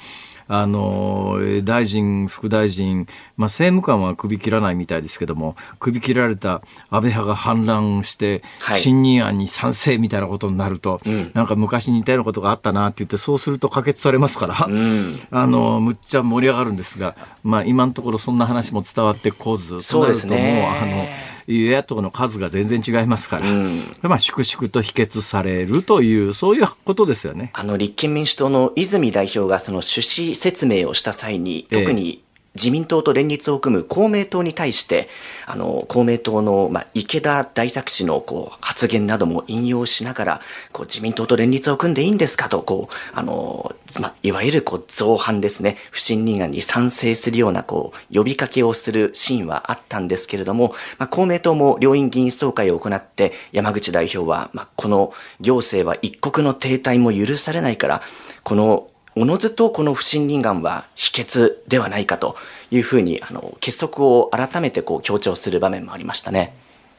[0.47, 8.43] あの大臣、副大臣、まあ、政務官は首切らないみたいですけども、首切られた安倍派が反乱して、
[8.77, 20.67] 信任案に賛成みたいなことになると、はい、なんか昔に似たようなことがあったなって言って、そうすると可決されますから、うん、 あのむっちゃ盛り上がるんですが、まあ、今のところそんな話も伝わってこず、そうですね。
[20.81, 27.51] あの与野党の数が全然違いますから、うんまあ、粛々と否決されるという、そういうことですよね。
[27.55, 32.23] あの立憲民主党の泉代表がその趣旨説明をした際に、ええ特に
[32.55, 35.09] 自民党と連立を組む公明党に対して、
[35.47, 40.41] あの公明党の、まあ、池田大作氏のこう発言なども引用しながら、
[40.73, 58.03] こう自民党と連立を組んでいいんですかと、こうあのまあ、いわゆるこう造反ですね、不信任案に賛成するようなこう呼びかけをするシーンはあったんですけれども、まあ、公明党も両院議員総会を行って、山口代表は、まあ、この行政は一国の停滞も許されないから、
[58.43, 62.37] このおのずとこの不信任案は否決ではないかと
[62.71, 66.55] いうふうにあの結束を改めてこう強調する場面もありましたね。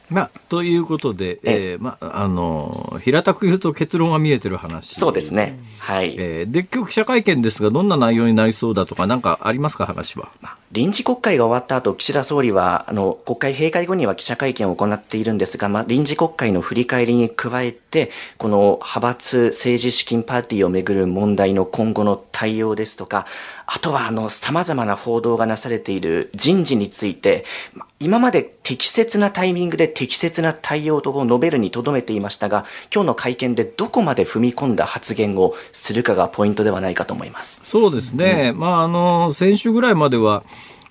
[0.08, 5.58] まあ、ということで、えーまあ、あの平たく言うと結論が見えてる話そうですね。
[5.78, 6.14] はい。
[6.18, 10.30] えーで今日記者会見ですがどんな内容になりそうだとか何かありますか話は？
[10.40, 23.26] まあ臨時国会が終わった後、岸田総理は、あの、国会閉会後には記者会見を行っているんですが、まあ、臨時国会の振り返りに加えて、この派閥政治資金パーティーをめぐる問題の今後の対応ですとか、
[23.66, 37.58] あとは、あの、様々な報道がなされている人事について、まあ今まで適切なタイミングで適切な対応と述べるにとどめていましたが、今日の会見でどこまで踏み込んだ発言をするかがポイントではないかと思います。
[37.62, 40.44] そうですね、まあ、あの先週ぐらいまでは、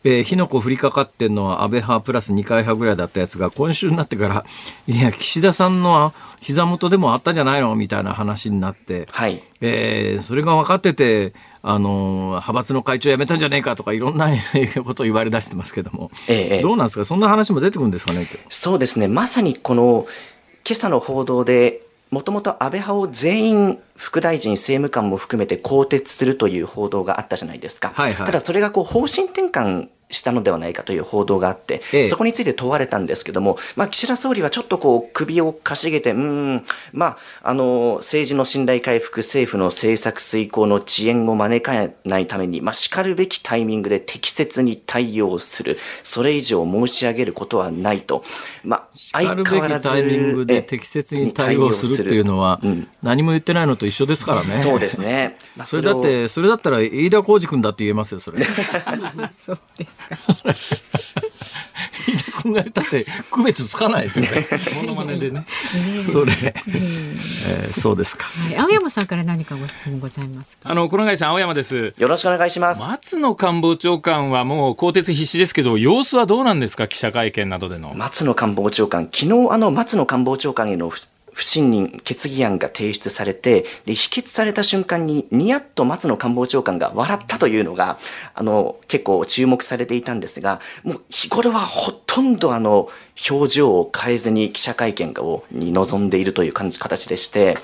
[0.03, 4.45] えー火の粉降りかかってんのは安倍派プラス二階派ぐらいだったやつが今週になってから
[4.87, 9.43] いや岸田さんの膝元でもあったんじゃないのみたいな話になって、はい。
[9.61, 11.33] えーそれが分かってて
[11.67, 14.29] あの派閥の会長辞めたんじゃねえかとかいろんな
[14.83, 16.61] ことを言われ出してますけども、ええええ。
[16.61, 17.05] どうなんですか？
[17.05, 20.05] そんな話も出てくるんですかねそうですね、まさにこの
[20.63, 28.25] 今朝の報道で、もともと安倍派を全員、副大臣、政務官も含めて更迭するという報道があったじゃないですか、はいはい。
[28.27, 48.23] ただそれがこう方針転換したのではないかという報道があって、ええそこについて問われたんですけども、まあ、岸田総理はちょっとこう首をかしげて、うーん、まあ、あの政治の信頼回復、政府の政策遂行の遅延を招かないために、まあ、しかるべきタイミングで適切に対応する、それ以上申し上げることはないと、
[48.63, 54.57] まあ、しかるべきタイミングで適切に対応するっていうのはうん何も言ってないのと一緒ですからね。
[54.63, 55.37] そうですね。
[55.55, 58.43] まあそれだっをて、それだったら飯田浩二君だって言えますよ、それ。
[59.31, 60.04] そうですか。
[62.07, 64.47] 飯田君が言ったって区別つかないですよね。
[64.75, 65.45] モノマネでね。
[66.11, 68.25] それ、えーそうですか。
[68.25, 70.69] はい、青山さんから何かご質問ございますか？
[70.69, 71.93] あの、黒貝さん、青山です。
[71.97, 72.81] よろしくお願いします。
[72.81, 76.87] 松野官房長官はもう更迭必至ですけど、様子はどうなんですか？
[76.87, 77.93] 記者会見などでの。
[77.95, 80.91] 松野官房長官、昨日あの松野官房長官への
[81.35, 87.99] 不信任決議案が提出されて、で、否決された瞬間に、ニヤッと松野官房長官が笑ったというのが、
[88.33, 92.89] あの、結構注目されていたんですが、もう日頃はほとんどあの、
[93.29, 97.57] 表情を変えずに記者会見をに臨んでいるという形でして、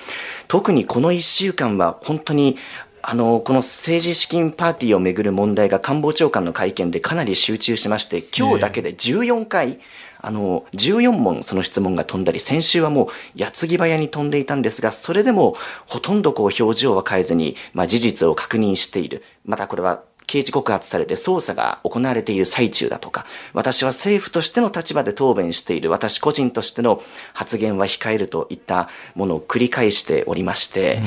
[0.50, 2.58] 特にこの1週間は本当に、
[3.02, 9.80] あの、この政治資金パーティーをめぐる問題が官房長官の会見でかなり集中しまして、今日だけで14回、
[10.22, 15.56] あの、14問その質問が飛んだり、先週はもう矢継ぎ早に飛んでいたんですが、それでも
[15.88, 19.24] ほとんどこう表情は変えずに、まあ事実を確認している。
[19.46, 27.02] またこれは刑事告発されて捜査が行われている最中だとか、私は政府としての立場で答弁している、私個人としての
[27.34, 31.02] 発言は控えるといったものを繰り返しておりまして、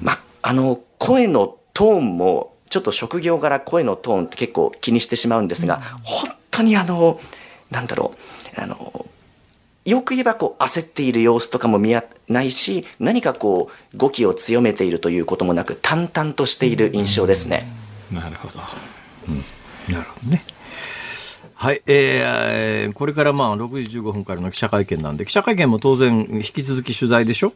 [0.00, 7.18] まあ、あの、声のトーンも、ちょっと職業柄声のトーンって結構気にしてしまうんですが、本当にあの、
[7.70, 8.18] なんだろう、
[8.62, 9.06] あの、
[9.84, 17.66] よく言えばこう焦っている様子とかも見えないし、何かこう語気を強めているということもなく、淡々としている印象ですね。
[18.12, 18.58] なるほど。
[18.58, 20.42] なるほどね。
[21.54, 27.52] はい、えー、これからまあ6時15分からの記者会見なんで、記者会見も当然引き続き取材でしょ？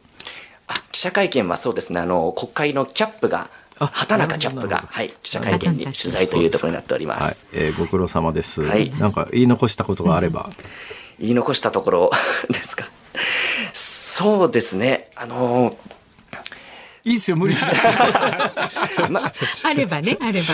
[0.67, 7.23] あ記者会見はそうですね、あの、国会のキャップが、あ畑中キャップが、はい、記者会見に取材というところになっております。
[7.23, 8.63] はい、えーご苦労様です。
[8.63, 10.49] はいなんか言い残したことがあれば。
[11.19, 12.11] 言い残したところ
[12.49, 12.89] ですか？
[13.73, 15.75] そうですね、あの、
[17.03, 17.73] いいっすよ、無理しない。
[19.63, 20.47] あればね、あれば。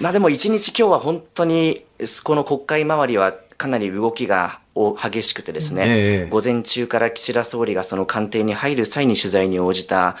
[0.00, 1.84] まあでも一日今日は本当に
[2.22, 10.16] この国会周りはかなり動きがお激しくてですね、ええ午前中から岸田総理がその官邸に入る際に取材に応じた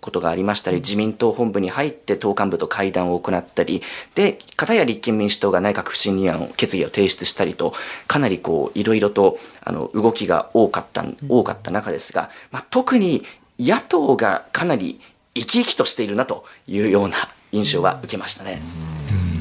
[0.00, 3.82] ことがありましたり、自民党本部に入って党幹部と会談を行ったり、
[4.14, 7.74] で、片や立憲民主党が内閣不信任案を決議を提出したりと、
[8.06, 13.24] かなりこういろいろとあの動きが多かった多かった中ですが、まあ、特に
[13.58, 15.00] 野党がかなり
[15.34, 17.16] 生き生きとしているなというような
[17.52, 18.60] 印象は受けましたね。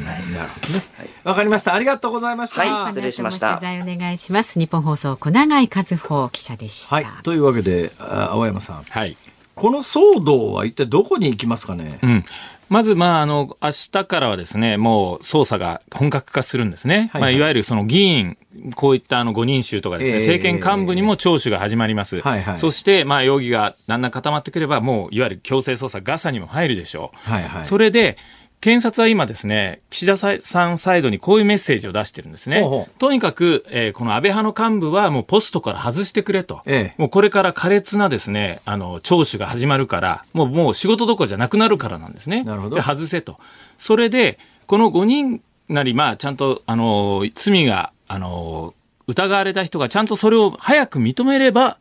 [0.04, 0.84] ななるほどね。
[1.24, 1.74] わかりました。
[1.74, 2.62] ありがとうございました。
[2.62, 4.60] はい失礼しましたお願いします。
[4.60, 6.96] 日本放送小永井和穂記者でした。
[6.96, 7.06] はい。
[7.24, 8.84] というわけで、あ青山さん。
[8.84, 9.18] はい。
[9.60, 12.00] この騒動は一体どこに行きますかね？
[12.02, 12.24] うん。
[12.70, 16.96] まず、まあ、あの、明日からはですね、もう捜査が本格化するんですね。
[16.96, 18.38] はいはいまあ、いわゆるその議員、
[18.76, 22.22] こういったあの5人衆とかですね、ええ政権幹部にも聴取が始まります。
[22.22, 27.32] はいはいそして、まあ、容疑がだんだん固まってくれば、もう、いわゆる強制捜査、ガサにも入るでしょう。
[27.32, 27.66] はいはい。
[27.66, 28.18] それで、
[28.62, 32.60] 検察は今ですね、岸田さんサイドにこういうメッセージを出してるんですね。
[32.60, 36.62] ほうほうとにかく、えーこの安倍派の幹部はもうポストから外してくれと。
[36.66, 42.44] ええもうこれから苛烈なですね、あの、聴取が始まるから、もう、もう仕事どころじゃなくなるからなんですね。
[42.44, 43.38] なるほどで、外せと。
[43.78, 48.74] それで、この5人なり、まあ、ちゃんと、あの、罪が、あの、
[49.08, 51.78] 疑われた人がちゃんとそれを早く認めれば、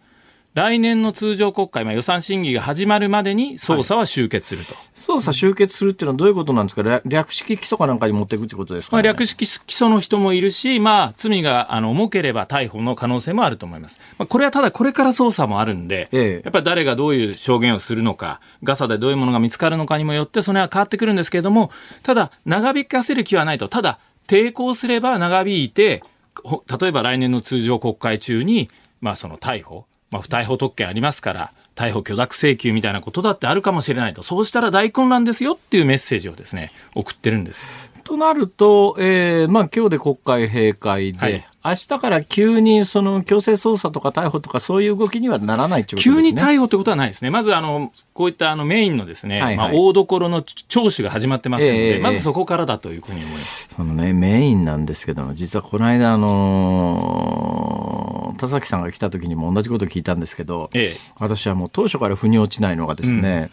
[0.55, 4.73] 来年の通常国会、まあ、予算審議が始まるまでに捜査は終結すると。
[4.97, 6.83] 捜査終結するっていうのはどういうことなんですか？
[6.83, 13.99] 略略式起訴かなんかに持っていくってことですか、まあ、ね、略式起訴の人もいるし、まあ、罪があの重ければ逮捕の可能性もあると思います。
[14.19, 16.43] まあ、これはただこれから捜査もあるんで、ええ。
[16.45, 21.71] やっぱり誰がどういう証言をするのか、ガサでどういうものが見つかるのかにもよって、それは変わってくるんですけれども、
[22.03, 26.03] ただ、長引かせる気はないと、ただ、抵抗すれば長引いて、
[26.43, 28.69] ほ例えば来年の通常国会中に、
[29.01, 37.93] まあ、その逮捕、まあ、不逮捕特権ありますから、逮捕許諾請求みたいなことだってあるかもしれないと、そうしたら大混乱ですよっていうメッセージをですね、送ってるんです。
[38.09, 46.15] となると、えーまあ今日で国会閉会で、はい明日から急にその強制捜査とか逮捕とかそういう動きにはならないということですね。
[46.15, 47.31] 急に逮捕ってことはないですね。
[47.31, 53.69] まず、あの、こういったあのメインのですね、はいはいまあ、大所の聴取が始まってますので、ええまずそこからだというふうに思います。
[53.77, 63.51] そのね、メインなんですけども、実はこの間、あのー田崎さんが来た時にも同じこと聞いたんですけど、ええ私はもう当初から腑に落ちないのがですね、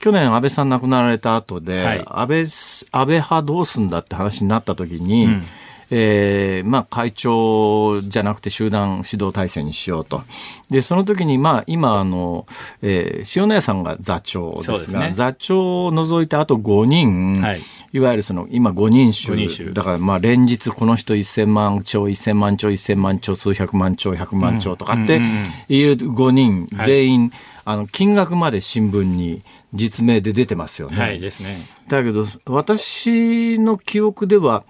[0.00, 2.04] 去年安倍さん亡くなられた後で、はい。
[2.06, 5.44] 安倍す、安倍派どうすんだって話になった時に、ん。
[5.92, 10.22] えーまあ会長じゃなくて集団指導体制にしようと。
[10.70, 12.46] で、その時にまあ今あの、
[12.80, 15.10] えー塩谷さんが座長ですが、すね。
[15.12, 17.60] 座長を除いてあと5人、はい。
[17.92, 19.32] いわゆるその今5人衆。
[19.32, 19.74] 五人衆。
[19.74, 25.16] だからまあ連日この人1000万兆1000万兆1000万兆数百万兆100万兆とかって
[25.68, 26.86] いう5人はい。
[26.86, 27.32] 全員、
[27.64, 29.42] あの金額まで新聞に
[29.72, 30.96] 実名で出てますよね。
[30.96, 31.66] はいですね。
[31.88, 34.64] だけど私の記憶では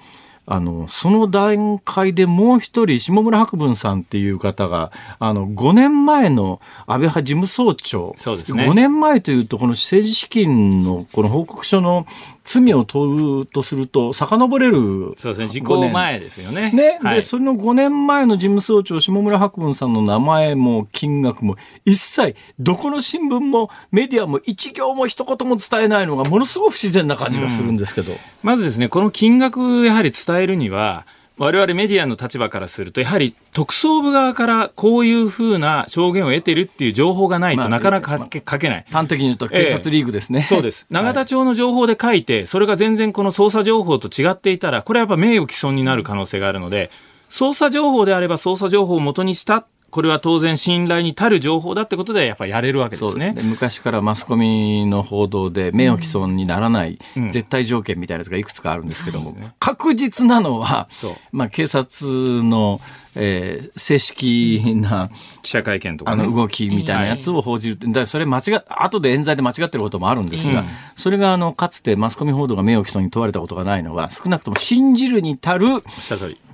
[0.53, 4.91] あのその段階でもう一人下村博文さんっていう方が
[5.21, 12.05] あの5年前の安倍派事務総長そうですね5年前というとこの政治資金のこの報告書の
[12.51, 15.49] 罪を問うとすると遡れるそうですね。
[15.49, 16.73] 時5効年前ですよね。
[16.73, 28.15] ね、で、はいその5年前の事務総長、下村博文さんの名前も金額も、一切、どこの新聞もメディアも一行も一言も伝えないのが、ものすごく不自然な感じがするんですけど。
[28.43, 31.07] まずですね、この金額をやはり伝えるには、
[31.41, 38.85] 我々メディアの立場からすると、やはり特捜部側からこういうふうな証言を得てるっていう情報がないまあとなかなか書け書けない。
[38.91, 40.43] 端的に言うと、警察リーグですね。
[40.43, 40.87] そうです。
[40.91, 46.91] 永田町の情報で書いて、それが全然この捜査情報と違っていたら、これはやっぱ名誉毀損になる可能性があるので、
[47.31, 53.33] 捜査情報であれば捜査情報を元にした、これは当然信頼に足る情報だってことでやっぱやれるわけですね。
[53.33, 53.43] ね。
[53.43, 57.31] 昔からマスコミの報道で名誉毀損にならないうん。
[57.31, 60.89] 絶対条件みたいなやつがいくつかあるんですけども、確実なのは
[61.33, 62.81] まあ警察の、
[63.17, 65.11] えー正式な
[65.43, 66.23] 記者会見とかね。
[66.23, 70.65] あの動きみたいなやつを報じるって、だそれ間違っ、後で冤罪で間違ってることもあるんですが、
[70.97, 75.83] それがあの、かつてマスコミ報道が名誉毀損に問われたことがないのは、少なくとも信じるに足るおっ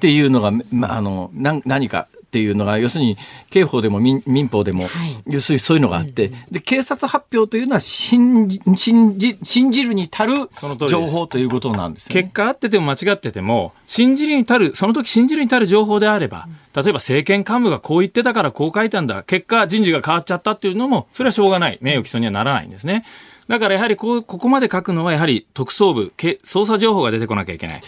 [0.01, 3.16] ていうのが、まあ、あの、なん何かっていうのが、要するに、
[3.49, 4.91] 刑法でも民民法でも、
[5.26, 10.51] 要するにそういうのがあって、で、警察発表というのは信じ、信じ、信じるに足る
[10.87, 12.22] 情報ということなんですよ、ね。
[12.24, 21.78] 結果あってても間違ってても、信じるに足る、その時信じるに足る情報であれば、例えば政権幹部がこう言ってたからこう書いたんだ、結果人事が変わっちゃったっていうのも、それはしょうがない。
[21.80, 23.07] 名誉毀損にはならないんですね。
[23.49, 27.80] だからやはりこう、ここまで書くのはやはり特捜部、け捜査情報が出てこなきゃいけない。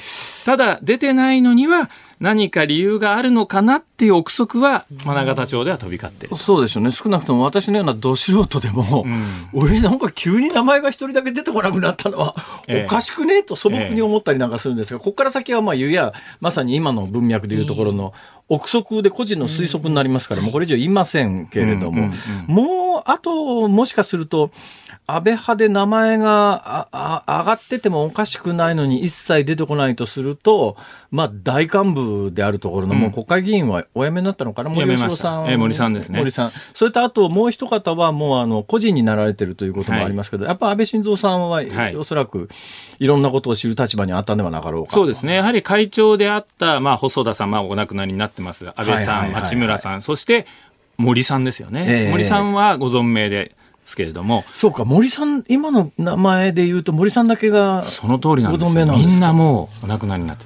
[0.45, 1.91] ただ、出てないのには
[2.21, 6.37] 何か理由があるのかなっていう憶測は、まあ永田町では飛び交っている。
[6.37, 6.91] そうでしょうね。
[6.91, 9.07] 少なくとも私のようなど素人でも、
[9.53, 12.35] 俺なんか急に名前が一人だけ出てこなくなったのは、
[12.67, 18.13] ええおかしくねと素朴に思ったりなんかするんですが、ここから先はまあ言うや、まさに今の文脈でいうところの、
[18.49, 22.11] 憶測で個人の推測になりますから、もうこれ以上言いませんけれども、
[22.47, 24.51] もう、あと、もしかすると、
[25.11, 30.77] 安倍派で名前がああ上がっててもおかしくないのに一切出てこないとすると、
[31.11, 35.49] まあ、大幹部であるところの、もう国会議員はお辞めになったのかな、森さん。
[35.49, 36.51] ええ森さんですね森さん。
[36.51, 42.51] それとあともう一方はもうあの個人になられてるということもありますけど、やっぱ安倍晋三さんは、はいおそらく
[42.99, 44.93] いろんなことを知る立場にあったんではなかろうか。
[44.93, 45.37] そうですね。
[45.37, 48.67] やはり会長であった、まあ、細田さん、まあ、お亡くなりになってます。
[48.67, 50.47] 安倍さん、はいはいはいはい町村さん、そして
[50.99, 51.87] 森さんですよね。
[51.89, 53.57] ええ森さんはご存命で
[53.89, 58.87] すけれども、そうか、森さん、今の名前で言うと森さんだけが、その通りなんですよ。
[58.87, 60.45] みんなもうお亡くなりになって。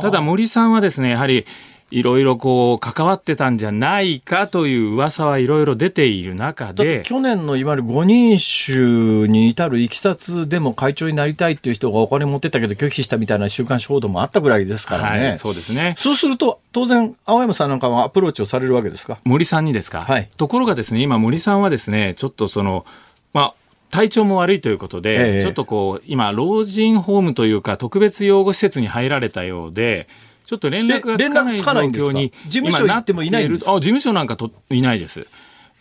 [0.00, 1.44] ただ森さんはですね、やはり、
[1.90, 15.26] いろいろこう関わってたんじゃないかという噂はいろいろ出ている中で、去年のいわゆる5人衆に至るいきさつでも会長になりたいっていう人がお金持ってったけど拒否したみたいな週刊誌報道もあったぐらいですからね。
[15.28, 15.94] はい、そうですね。
[15.96, 19.18] そうすると、当然、青山さんなんかはアプローチをされるわけですか？
[19.24, 20.28] 森さんにですか、はい。
[20.36, 22.84] ところがですね今森さんはですねちょっとその
[23.32, 23.54] まあ
[23.90, 25.42] 体調も悪いということで、ええ。
[25.42, 30.08] ちょっとこう今老人ホームというか特別養護施設に入られたようで
[30.44, 31.30] ちょっと連絡がつ
[31.62, 35.26] かない状況に事務所行ってもいないあ事務所なんかといないです。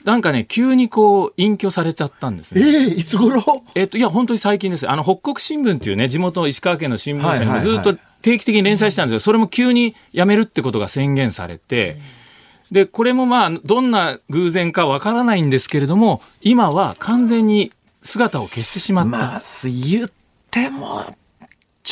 [0.04, 2.62] なんかね急にこう隠居されちゃったんですね。
[2.62, 3.64] えいつ頃？
[3.74, 4.90] えっと、いや、本当に最近です。
[4.90, 11.96] あの、北国新聞っていうね、地元石川県の新聞社にもずっと定期的に連載してたんですけど、それも急に辞めるってことが宣言されて、
[12.70, 19.10] で、これもまあ、どんな偶然かわからないんですけれども、今は完全に姿を消してしまった。
[19.10, 20.12] まあ、言っ
[20.52, 21.06] ても、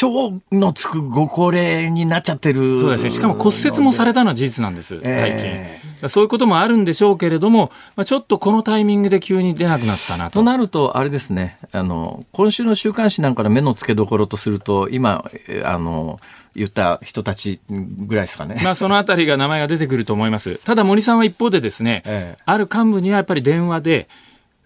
[0.02, 2.80] 超のつくご高齢になっちゃってる。
[2.80, 3.10] そうですね。
[3.12, 5.12] しかも骨折もされたのは事実なんです、最近。
[5.12, 10.40] えそういうこともあるんでしょうけれども、まあ、ちょっとこのタイミングで急に出なくなったなと。
[10.40, 16.20] となると、あれですね、あの、今週の週刊誌なんかの目の付けどころとすると、今、えあの、
[16.56, 18.60] 言った人たちぐらいですかね。
[18.64, 20.60] まあそのあたりが名前が出てくると思います。
[20.66, 24.10] ただ森さんは一方でですね、ええある幹部にはやっぱり電話で、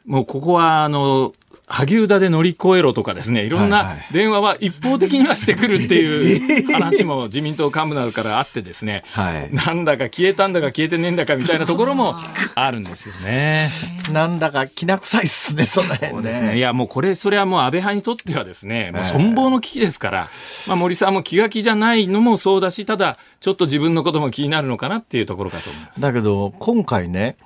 [0.06, 1.34] もうここはあの、
[1.68, 12.16] 萩生田で乗り越えろとかですね、いろんない電話は一方的にはしてくるっていう 話も自民党幹部などからあってですね、はいなんだか消えたんだか消えてねえんだかみたいなところも
[12.54, 13.68] あるんですよね。
[14.12, 16.22] なんだかきな臭いっすね、その辺ね。
[16.22, 16.58] ですね。
[16.58, 20.30] いや、もうこれ、それはもう安倍派にとってはですね、もう存亡の危機ですから、
[20.68, 26.02] まあ森さんも気が気じゃないのもそうだし、ただ、ちょっと自分のことも気になるのかなっていうところかと思います。
[26.02, 27.38] だけど、今回ね、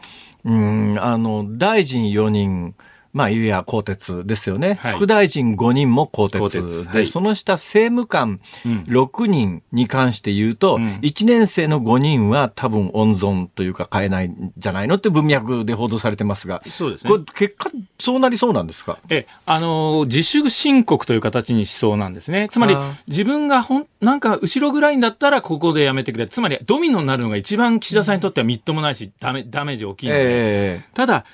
[0.43, 2.76] うん、あの、大臣4人、
[3.12, 4.76] まあ、いや、更迭ですよね。
[4.82, 6.84] はい副大臣5人も更迭。
[6.84, 18.99] で、はいその下、政務官うん6人に関して言うと、うん1年生の5人は多分温存というか変えないんじゃないのって文脈で報道されてますが、そうですねこれ結果、そうなりそうなんですか？
[19.10, 22.47] え、あのー自主申告という形にしそうなんですね。
[22.51, 22.76] つまり
[23.07, 26.28] 自分がほん、なんか後ろぐらいんだったらここでやめてくれ。
[26.28, 30.20] つまり、ドミノになるのが一番岸田さんにとってはみっともないし、ダメ、ダメージ大きいので。
[30.22, 31.26] えただ、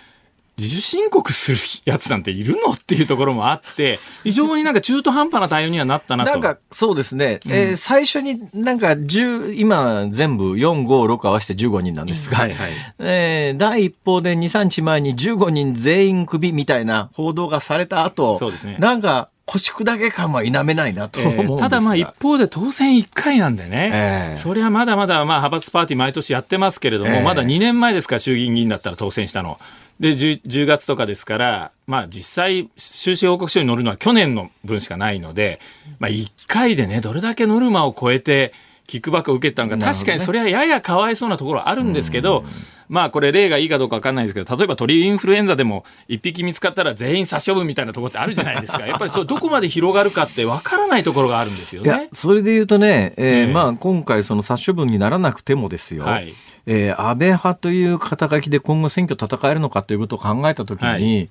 [0.57, 2.71] 自主申告するやつなんているの？
[2.71, 6.31] っていうところもあって、非常になんか中途半端な対応にはなったなと。
[6.31, 7.39] なんか、そうですね。
[7.49, 12.71] えー最初になんか10、今全部4、5、6合わせて15人なんですが、はいはい。
[12.99, 18.77] えー第一報で2、3日前に15人全員クビみたいな報道がされた後、そうですね。
[18.79, 29.59] なんか腰砕け感は否めないなと思うんえですが、ーただまあ一方で当選1回なんでね、ええそれはまだまだまあ派閥パーティー毎年やってますけれども、ええまだ2年前ですから衆議院議員だったら当選したの。
[29.99, 35.59] で 10, 10月とかですから、まあ、実際収支報告書に載るのは去年の分しかないので、
[35.99, 38.53] まあ、1回でねどれだけノルマを超えて
[38.87, 42.43] キックバックを受けたのか、確かにそれはややかわいそうなところはあるんですけど、
[42.87, 48.85] まあこれ例がいいかどうかわかんないですけど例えば鳥インフルエンザでも1匹見つかったら全員殺処分みたいなところってあるじゃないですか。
[48.85, 53.51] やっぱりそうどこまで広がるかってわからないところがあるんですよいやね。、それで言うとね、えーええ。
[53.51, 56.35] まあ今回その殺処分にならなくてもですよ、はい
[56.65, 61.29] えー安倍派という肩書きで今後選挙戦えるのかということを考えたときに、はい。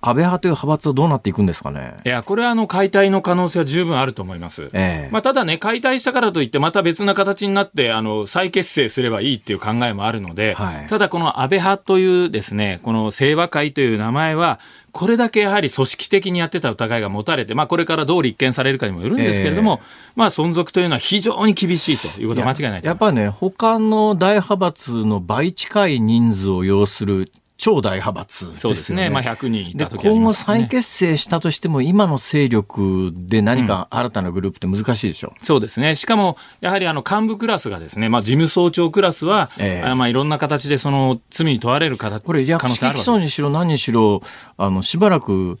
[0.00, 1.96] 安倍派という派閥はどうなっていくんですかね？
[2.04, 4.70] いや、これはあの解体の可能性は十分あると思います。
[4.72, 14.58] ええまあ、ただね、解体したからといって、また別な形になって、あの、再結成すればいいっていう考えもあるので、はいただこの安倍派というですね、この清和会という名前は、
[14.90, 19.80] これだけやはり組織的にやってた疑いが持たれて、まあ、これからどう立件されるかにもよるんですけれども、
[20.16, 27.32] まあ、存続というのは非常に厳しいということは間違いないやっぱね、他の大派閥の倍近い人数を要する
[27.62, 28.60] 超大派閥ですよね。
[28.60, 29.08] そうですね。
[29.08, 35.32] まあ、100人いでた時あり今後再結成したとしても、今の勢力で何か新たなグループって難しいでしょ？
[35.44, 35.94] そうですね。
[35.94, 44.22] しかも、やはりあの幹部クラスがですね、まあ事務総長クラスは、ええあまあいろんな形でその罪に問われる形これ、略可能性あるわけです式起訴にしろ何にしろ、
[44.56, 45.58] あの、しばらく、うん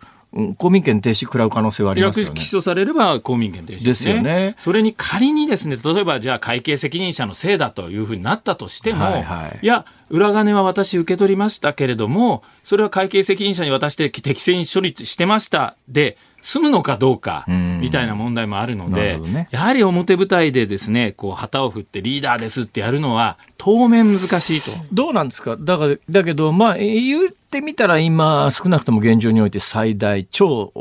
[0.56, 2.30] 公民権停止食らう可能性はありますよね。
[2.30, 4.16] ク起訴されれば公民権停止ですね。
[4.16, 24.72] よねそれに仮にですね、例えばじゃあ会計責任者のせいだというふうになったとしても、はいはいいや、裏金は私受け取りましたけれども、それは会計責任者に渡して適正に処理してましたで、済むのかどうかんみたいな問題もあるので、ねやはり表舞台でですね、こう旗を振ってリーダーですってやるのは当面難しいと。
[24.92, 25.56] どうなんですか？
[25.56, 30.72] だから、だけど、まあ、言ってみたら今、少なくとも現状において最大、超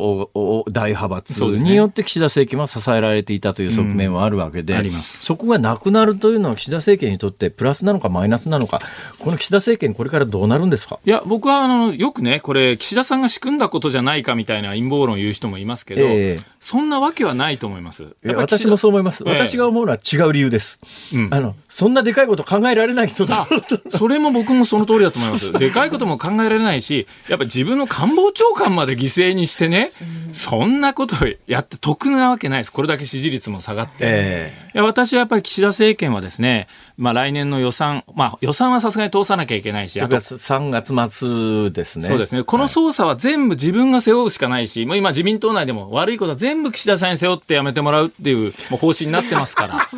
[0.71, 8.81] 大派閥によって岸田政権は支えられていたという側面はあるわけで、うんありますそこがなくなるというのは岸田政権にとってプラスなのかマイナスなのか、
[9.19, 10.97] この岸田政権これからどうなるんですか？
[11.05, 18.15] いや、僕はあの、よくね、これ、岸田さんが仕組んだことじゃないかみたいな陰謀論を言う人もいますけど、ええそんなわけはないと思います。
[18.23, 19.23] 私もそう思います。
[19.27, 20.79] ええ私が思うのは違う理由です。
[21.13, 23.47] うんあの、そんなでかいこと考えられない人だあ。
[23.89, 25.51] それも僕もその通りだと思います。
[25.57, 29.91] でかいことも考えられないし、やっぱ自分の官房長官まで犠牲にしてね、
[30.33, 31.15] そんなこと
[31.47, 32.71] やって得なわけないです。
[32.71, 33.93] これだけ支持率も下がって。
[34.01, 36.67] えいや私はやっぱり岸田政権はですね、
[37.01, 42.07] まあ来年の予算、まあ予算はさすがに通さなきゃいけないし、えあと3月末ですね。
[42.07, 42.43] そうですね。
[42.43, 49.75] この捜査は全部自分が背負うしかないし、もう今自民党内でも悪いことは全部岸田さんに背負ってやめてもらうっていうもう方針になってますから。
[49.81, 49.89] やっ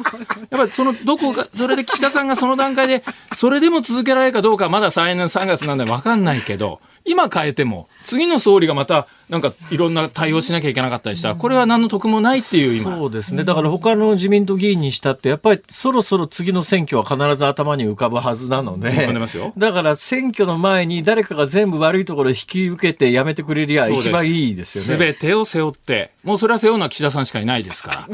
[0.50, 3.04] ぱりそのどこが、それで岸田さんがその段階で、
[3.36, 12.96] それでも続けられるかどうかはまだ再来年3月なんで分かんないけど、今変えても、次の総理がまたなんかいろんな対応しなきゃいけなかったりしたら、これは何の得もないっていう今。
[12.96, 13.44] そうですね。
[13.44, 19.14] だから他の自民党議員にしたって、やっぱりそろそろ次の選挙は必ず頭に浮かぶはずなので。
[19.58, 24.88] だから選挙の前に誰かが全部悪いところを引き受けてやめてくれりゃ一番いいですよね。
[24.88, 28.08] すべてを背負って、もうそれは背負うのは岸田さんしかいないですか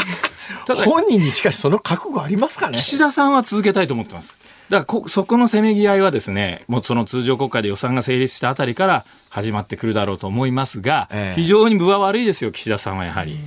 [0.67, 0.75] ら。
[0.85, 2.77] 本人にしかしその覚悟ありますかね？
[2.77, 4.37] 岸田さんは続けたいと思ってます。
[4.69, 13.37] だからこ、そこのせめぎ合いはですね、もうその通常国会で予算が成立したあたりから始まってくるだろうと思いますが、ええ非常に分は悪いですよ、岸田さんはやはり。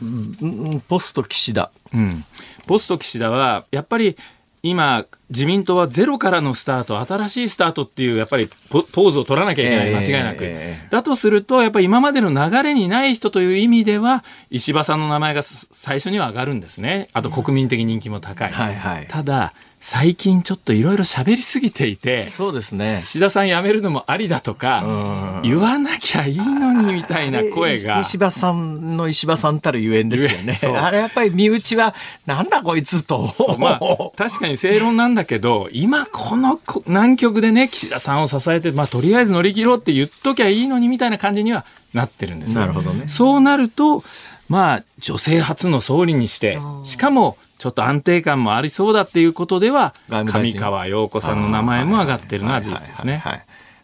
[0.00, 1.70] うんポスト岸田。
[1.92, 2.24] うん。
[2.66, 4.16] ポスト岸田は、やっぱり、
[4.62, 10.38] 今、自民党はゼロからのスタート、新しいスタートっていう、やっぱりポポーズを取らなきゃいけない、ええ間違いなく。
[10.42, 17.08] ええだとすると、やっぱり今までの流れにない人という意味では、石破さんの名前がす最初には上がるんですね。
[17.12, 18.52] あと国民的人気も高い。
[18.52, 23.02] はいはいただ、最近ちょっといろいろ喋りすぎていて、そうですね。
[23.06, 28.00] 岸田さん辞めるのもありだとか、言わなきゃいいのにみたいな声が。
[28.00, 30.58] 石破さんの石破さんたるゆえんですよね。
[30.78, 31.94] あれやっぱり身内は、
[32.26, 33.32] なんだこいつと。
[33.58, 33.80] まあ、
[34.16, 41.64] 確かに正論なんだけど、今このこ難局でね、岸田さんを支えて、まあ、とりあえず乗り切ろうって言っときゃいいのにみたいな感じには
[41.94, 44.04] なってるんですよなるほどねそうなると、
[44.48, 53.22] まあ、女性初の総理にして、しかも、ちょっと安定感もありそうだっていうことでは、上川陽子さんの名前も上がってるのは事実ですね。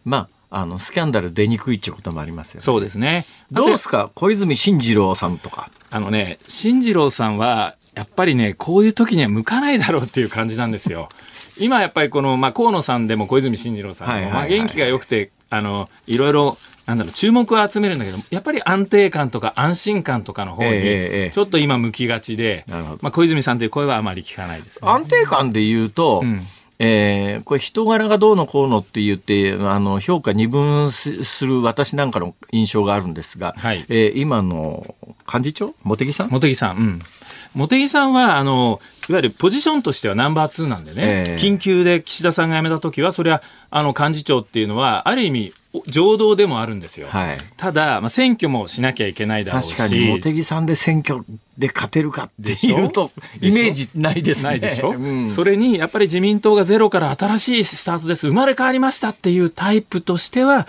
[0.05, 2.63] まあ、あの、スキャンダル出にくいっていうこともありますよね。
[2.63, 3.27] そうですね。
[3.51, 4.11] どうですか？
[4.15, 5.71] 小泉進次郎さんとか。
[5.91, 11.09] あのね、進次郎さんは、やっぱりね、こういう時には向かないだろうっていう感じなんですよ。
[11.59, 24.89] 今やっぱりこの、まあ、河野さんでも小泉進次郎さんでも、はいはいはいまあ、元気が良くて、あの、いろいろ、なんだろう、注目を集めるんだけど、やっぱり安定感とか安心感とかの方に、ちょっと今向きがちで、まあ、小泉さんという声はあまり聞かないです、ね。
[24.89, 26.47] 安定感で言うと、ん。
[26.81, 33.85] えーこれ人柄がどうのこうのって言って、あの、評価二分すする私なんかの印象があるんですが、はい。
[33.89, 34.95] えー今の
[35.33, 35.75] 幹事長？
[35.85, 36.31] 茂木さん？
[36.31, 37.01] 茂木さん、うん。
[37.55, 41.41] 茂木さんは、あの、いわゆるポジションとしてはナンバー2なんでね、ええ。
[41.41, 47.09] 緊急で岸田さんが辞めた時は、それは、あの、幹事長っていうのは、ある意味、お情動でもあるんですよ。
[47.09, 47.39] はい。
[47.57, 49.75] ただ、まあ、選挙もしなきゃいけないだろうし。
[49.75, 51.25] 確かに茂木さんで選挙
[51.59, 53.11] で勝てるかっていうと、
[53.41, 54.51] イメージないですね。
[54.51, 58.29] ないでしょ、うんそれに、やっぱり自民党がゼロから新しいスタートです。
[58.29, 60.69] 生まれ変わりましたっていうタイプとしては、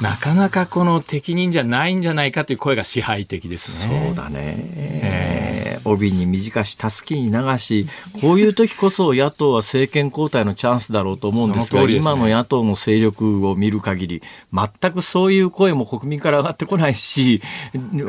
[0.00, 4.06] なかなかこの適任じゃないんじゃないかという声が支配的ですね。
[4.06, 5.80] そうだね。
[5.84, 7.86] 帯に短し、たすきに流し、
[8.20, 14.22] こういう時こそ野党は政権交代のチャンスだろうと思うんですが、そのすね今の野党の勢力を見る限り、
[14.52, 17.40] 全くそういう声も国民から上がってこないし、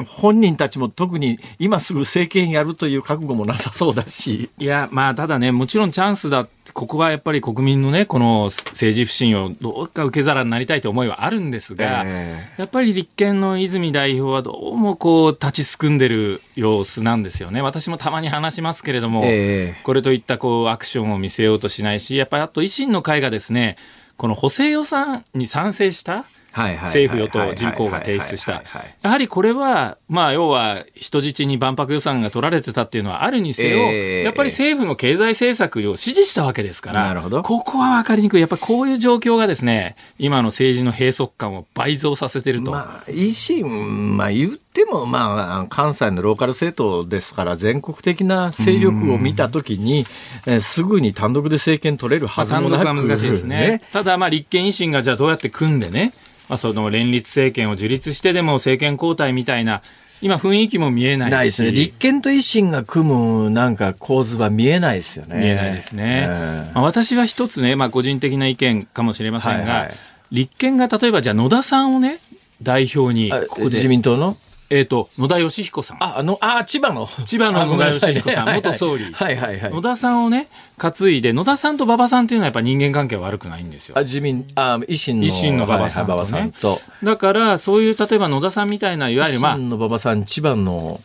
[0.07, 4.49] 本人たちも特に今すぐ政権やるという覚悟もなさそうだし。
[4.57, 6.47] いや、まあ、ただね、もちろんチャンスだ。
[6.73, 17.61] ここはやっぱり国民のね、この政治不信をどうか受け皿になりたいという思いはあるんですが、えやっぱり立憲の泉代表はどうもこう立ちすくんでる様子なんですよね。
[17.61, 23.77] 私もたまに話しますけれども、ええこれといったこうアクションを見せようとしないし、やっぱりあと維新の会がですね、
[24.17, 28.63] この補正予算に賛成した、政府与党自公が提出した。
[29.01, 38.39] やはりこれは、まあ、要は人質に万博予算が取られてたっていうのはあるにせよ、ええやっぱり政府の経済政策を支持したわけですから、なるほどここは分かりにくい。
[38.41, 42.71] やっぱりこういう状況がですね、今の政治の閉塞感を倍増させてると。
[42.71, 50.05] まあ、維新、まあ言っても、まあ、関西のローカル政党ですから、全国的な勢力を見たときに、
[50.45, 53.81] えーすぐに単独で政権取れるはずもなく、は難しいですね。
[53.91, 56.13] ただ、まあ、立憲維新がじゃあどうやって組んでね、
[56.49, 59.81] まあ、その連立政権を樹立してでも政権交代みたいな、
[60.21, 61.31] 今雰囲気も見えないし。
[61.31, 61.71] ないですね。
[61.71, 65.37] 立憲と維新が組むなんか構図は見えないですよね。
[65.37, 66.25] 見えないですね。
[66.27, 69.95] えまあ、私は一つね、まあ、個人的な意見かもしれませんが、はいはい
[70.29, 72.19] 立憲が例えばじゃあ野田さんをね、
[72.61, 74.35] 代表に、あここで自民党の？
[74.69, 76.03] えっ、と、野田義彦さん。
[76.03, 77.07] あ、あの、あ、千葉の。
[77.25, 79.71] 千葉の野田佳彦さんはいはい元総理はいはいはい。
[79.71, 84.01] 野田さんをね、担いで、野田さんと馬場さんっていうのはやっぱ人間関係は悪くないんですよあ。
[84.01, 85.25] 自民、あ、維新の。
[85.25, 86.81] 維新の馬場さんとねはいさんと。
[87.01, 90.99] だから、そういう、例えば野田さんみたいな、いわゆるまあ維、新の馬場さん、千葉の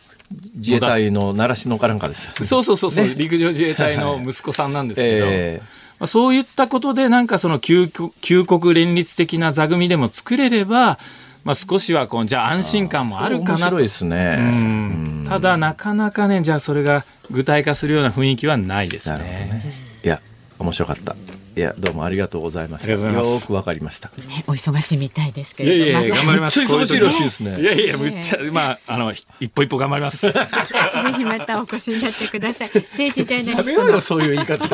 [0.55, 2.31] 自衛隊の習志野かなんかです。
[2.43, 5.61] そうそうそうそう、陸上自衛隊の息子さんなんですけど、え
[5.99, 10.97] まあそういったことで、なんかその旧国旧国連立的な座組でも作れれば、
[11.43, 13.81] まあ少しはこう、じゃあ安心感もえあるかなと面白い。
[13.83, 14.37] ですね。
[14.39, 19.45] うんただ、なかなかね、じゃあそれが具体化するような雰囲気はないですなるほどね。
[19.45, 19.73] ね。
[20.03, 20.21] いや、
[20.59, 21.15] 面白かった。
[21.55, 22.91] いや、どうもありがとうございました。
[22.91, 24.09] よくわかりました。
[24.27, 26.59] ね、お忙しいみたいですけいやいやいや、頑張ります。
[26.59, 30.33] めっちゃ忙しいらしいですねいやいや、むっちゃ、まあ、あの、一歩一歩頑張ります。
[30.33, 34.65] たぜひまたお越しになってください 政治ジャーナリストのそういう言い方。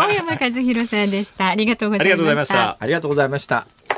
[0.00, 2.76] 青山和弘さんでしたありがとうございまありがとうございました。
[2.78, 3.97] ありがとうございました。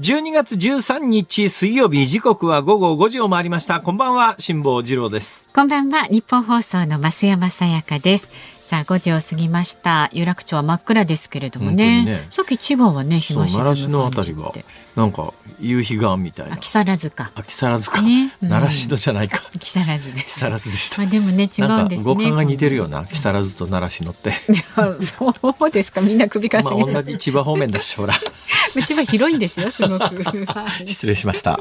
[0.00, 3.82] 12月13日水曜日時刻は午後5時を回りました。
[3.82, 5.46] こんばんは、辛坊治郎です。
[5.54, 8.30] こんばんは日本放送の増山さやかです。
[8.62, 10.08] さあ5時を過ぎました。
[10.12, 12.06] 有楽町は真っ暗ですけれどもね。
[12.06, 12.14] ね。
[12.30, 14.64] さっき千葉はね日が沈む感じりはで、
[15.00, 16.58] なんか、夕日がみたいな。
[16.58, 18.02] 木更津かあ、木更津か。
[18.02, 19.40] ねうん奈良市のじゃないか。
[19.58, 21.10] 木更津です木更津でしたまあ。
[21.10, 24.34] でもね違うんんですね五感が似てるよな、木更津と奈良市のって。
[25.00, 25.34] そ
[25.66, 28.14] うですかみんな首かしまあげちゃ同じ千葉方面だし、ほら。
[28.84, 30.04] 千葉広いんですよすごく
[30.44, 31.58] はい失礼しました。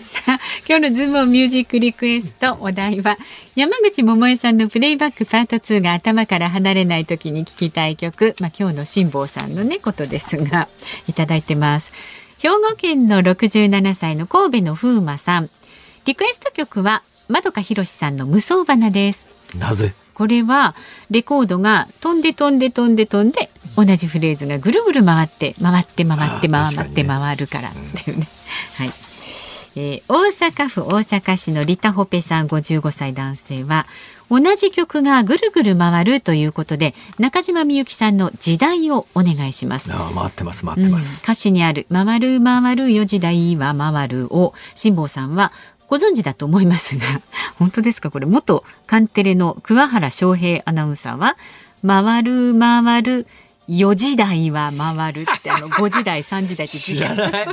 [0.00, 3.16] さあ今日のズームミュージックリクエストお題は
[3.54, 10.68] 山口百恵さんのプレイバックパート2が頭から離れない時に聴きたい曲まあ今日の辛坊さんのねことですが
[11.06, 11.92] いただいてます
[12.38, 15.50] 兵庫県の67歳の神戸の風磨さん
[16.04, 19.26] リクエスト曲は窓かひろしさんの無双花です
[19.56, 19.92] なぜ？
[20.14, 20.74] これは
[21.10, 27.72] レコードが飛んで飛んで飛んで飛んで同じフレーズがぐるぐる回って回って回って回って回るからっ
[28.04, 28.26] ていうね。
[28.78, 28.92] はい。
[29.76, 33.86] えー大阪府大阪市のリタホペさん55歳男性は
[34.30, 39.92] 同じ曲がぐるぐる回るということで中島みゆきさんの時代をお願いします。
[39.92, 41.22] ああ、回ってます、回ってます。
[41.22, 45.52] 歌詞にある「回る回るよ時代は回る」を辛坊さんは
[45.88, 47.04] ご存知だと思いますが
[47.58, 48.10] 本当ですか？
[48.10, 51.36] これ元カンテレの桑原翔平アナウンサーは
[51.86, 53.26] 「回る回る
[53.68, 57.48] 4時台は回る」ってあの5時台 3時台って時間ない。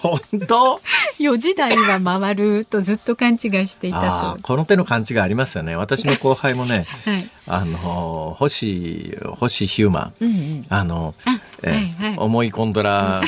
[0.00, 0.80] 本当？
[1.18, 5.76] 4時台は回るとずっと勘違いしていたあそうあこの手の勘違いありますよね。
[5.76, 10.14] 私の後輩もね、 はいあの、星、星ヒューマン。
[10.20, 10.66] うんうん。
[10.68, 11.14] あの、
[11.62, 12.18] えはいはい。
[12.18, 13.22] 思い込んだら、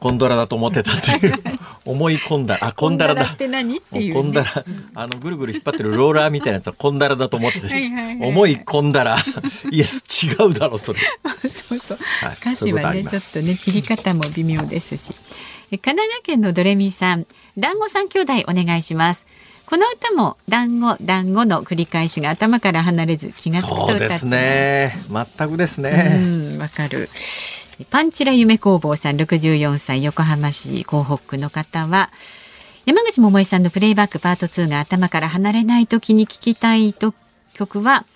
[0.00, 1.34] コンドラだと思ってたっていう。
[1.84, 4.64] 思い込んだ、あ、コンダラだコンダラね、
[4.94, 7.66] あの、ぐるぐる引っ張ってるローラーみたいなやつはコンダラだと思ってて
[8.20, 9.16] 思い込んだら、
[9.70, 11.00] イエス、違うだろ、それ。
[11.48, 15.14] そうそう、はい歌詞はねちょっとね切り方も微妙ですし。
[15.70, 17.26] え神奈川県のドレミさん。
[17.58, 19.26] 団子三兄弟お願いします
[19.68, 24.94] この歌も団子団子の繰り返しが頭から離れず気がつくと歌ってそうですね。
[25.10, 26.56] 全くですうね。
[26.56, 27.10] んわかる
[27.90, 32.08] パンチラ夢工房さん64歳横浜市港北区の方は
[32.86, 37.12] 山口百恵さんのプレイバックパート2が頭から離れない時に聴きたいと
[37.52, 38.06] 曲は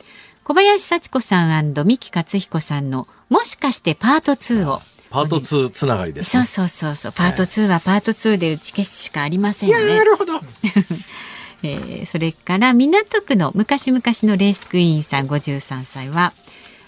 [0.45, 4.81] 小林幸子さん三木克彦さんのもしかしてパート2を
[5.11, 6.47] パート2つながりです、そうね。
[6.47, 9.75] そうそうそうパート2はパート2で打ち消すしかありませんね。
[9.75, 10.41] なるほど。
[11.63, 16.33] えーそれから港区の昔々のレースクイーンさん53歳は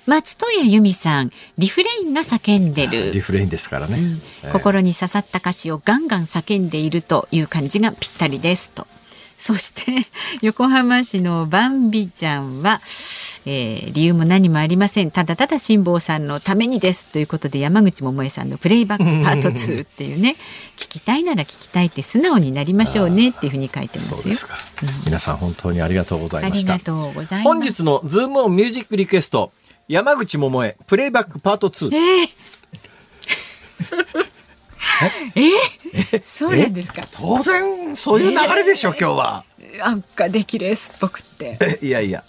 [0.07, 3.99] 松任谷由実さんリフレインが叫んでるリフレインですからね。
[4.43, 8.87] えー心に刺さった歌詞をガンガン叫んでいるという感じがぴったりですと。
[9.47, 10.07] そして
[10.41, 12.81] 横浜市のバンビちゃんは、
[13.45, 20.37] えー理由も何もありませんただただ辛坊さんのためにですということで山口百恵さんのプレイバックパート2っていうね
[20.81, 24.47] 聞きたいなら聞きたいって素直になりましょうねっていうふうに書いてますよす。
[24.47, 24.57] か。
[25.05, 26.87] 皆さん本当にありがとうございましたありが。
[26.87, 27.43] とうございます。
[27.43, 29.53] 本日のズームオンミュージックリクエスト
[29.89, 31.95] 山口百恵プレイバックパート2。
[31.95, 32.29] えー
[35.35, 35.41] え？
[36.17, 37.03] ーそうなんですか？
[37.13, 39.45] 当然そういう流れでしょ、今日は。
[39.79, 41.79] なんかできレースっぽくって。
[41.83, 42.23] いやいや。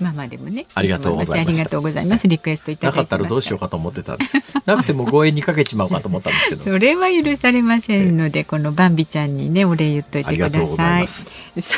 [0.00, 0.66] まあまあでもね。
[0.74, 2.28] ありがとうございましたありがとうございます。
[2.28, 4.36] リクエストいたなかだいてますったらどうしようかと思ってたんです。
[4.66, 6.64] なくても護衛にかけちまうかと思ったんですけど。
[6.64, 11.06] それは許されませんので、このバンビちゃんにね、お礼言っといてください。
[11.06, 11.30] さ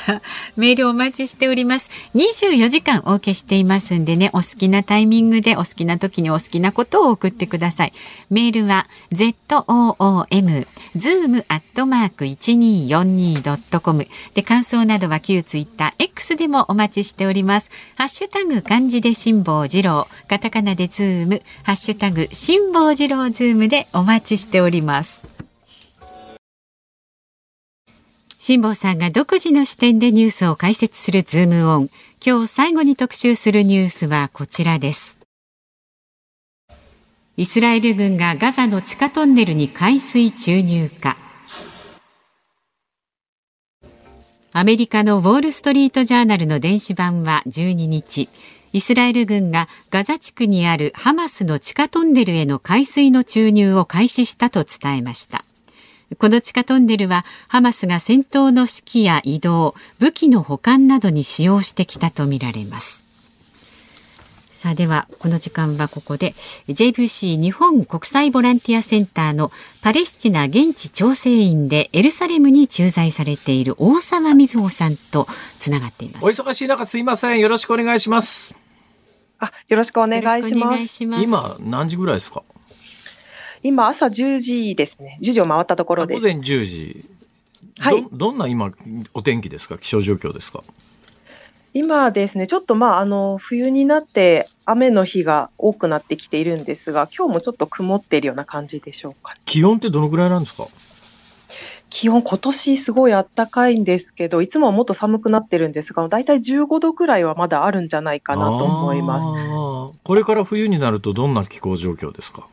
[0.09, 0.23] あ、
[0.57, 1.91] メールお待ちしております。
[2.15, 7.93] 24時間お受けしていますんでね、お好きなタイミングで、お好きな時にお好きなことを送ってください。
[8.31, 17.71] メールは、zoom、zoom アットマーク 1242.com で、感想などは旧ツイッター X でもお待ちしております。
[18.01, 25.23] ハッシュタグ漢字で辛坊治郎、カタカナでズーム、ハッシュタグ辛坊治郎ズームでお待ちしております。
[28.39, 31.89] 辛坊さんが独自の視点でニュースを解説するズームオン。
[32.25, 35.19] 今日最後に特集するニュースはこちらです。
[37.37, 41.19] イスラエル軍がガザの地下トンネルに海水注入か。
[44.53, 48.29] アメリカのウォール・ストリート・ジャーナルの電子版は12日、
[48.73, 55.45] イスラエル軍がガザ地区にあるハマスの地下トンネルへの海水の注入を開始したと伝えました。
[56.19, 63.10] この地下トンネルはハマスが戦闘の指揮や移動、武器の保管などに使用してきたとみられます。
[64.61, 66.35] さあではこの時間はここで
[66.69, 69.51] JVC 日本国際ボランティアセンターの
[69.81, 75.27] パレスチナ現地調整員でエルサレムに駐在されている大沢瑞穂さんと
[75.59, 76.27] つながっています。
[76.27, 77.41] お忙しい中すいません。
[77.41, 78.55] よろしくお願いします。
[79.39, 80.75] あ、よろしくお願いします。
[80.75, 81.25] 願いします。
[81.25, 82.43] 今何時ぐらいですか？
[83.63, 85.17] 今朝10時ですね。
[85.23, 86.21] 10時を回ったところです。
[86.21, 87.05] 午前10時。
[87.79, 88.71] はいどどんな今
[89.15, 89.79] お天気ですか？
[89.79, 90.63] 気象状況ですか？
[91.73, 99.37] 今ですね、ちょっとまあ、あの、冬になって雨の日が多くなってきているんですが、今日もちょっと曇っているような感じでしょうか。
[99.45, 100.67] 気温ってどのぐらいなんですか？
[101.89, 109.93] 気温、今年すごい暖かいんですけど、いつもはもっと寒くなってるんですが、だいたい15度くらいはまだあるんじゃないかなと思います。
[109.93, 109.99] す。
[110.05, 112.47] これから冬になるとどんな気候状況ですか？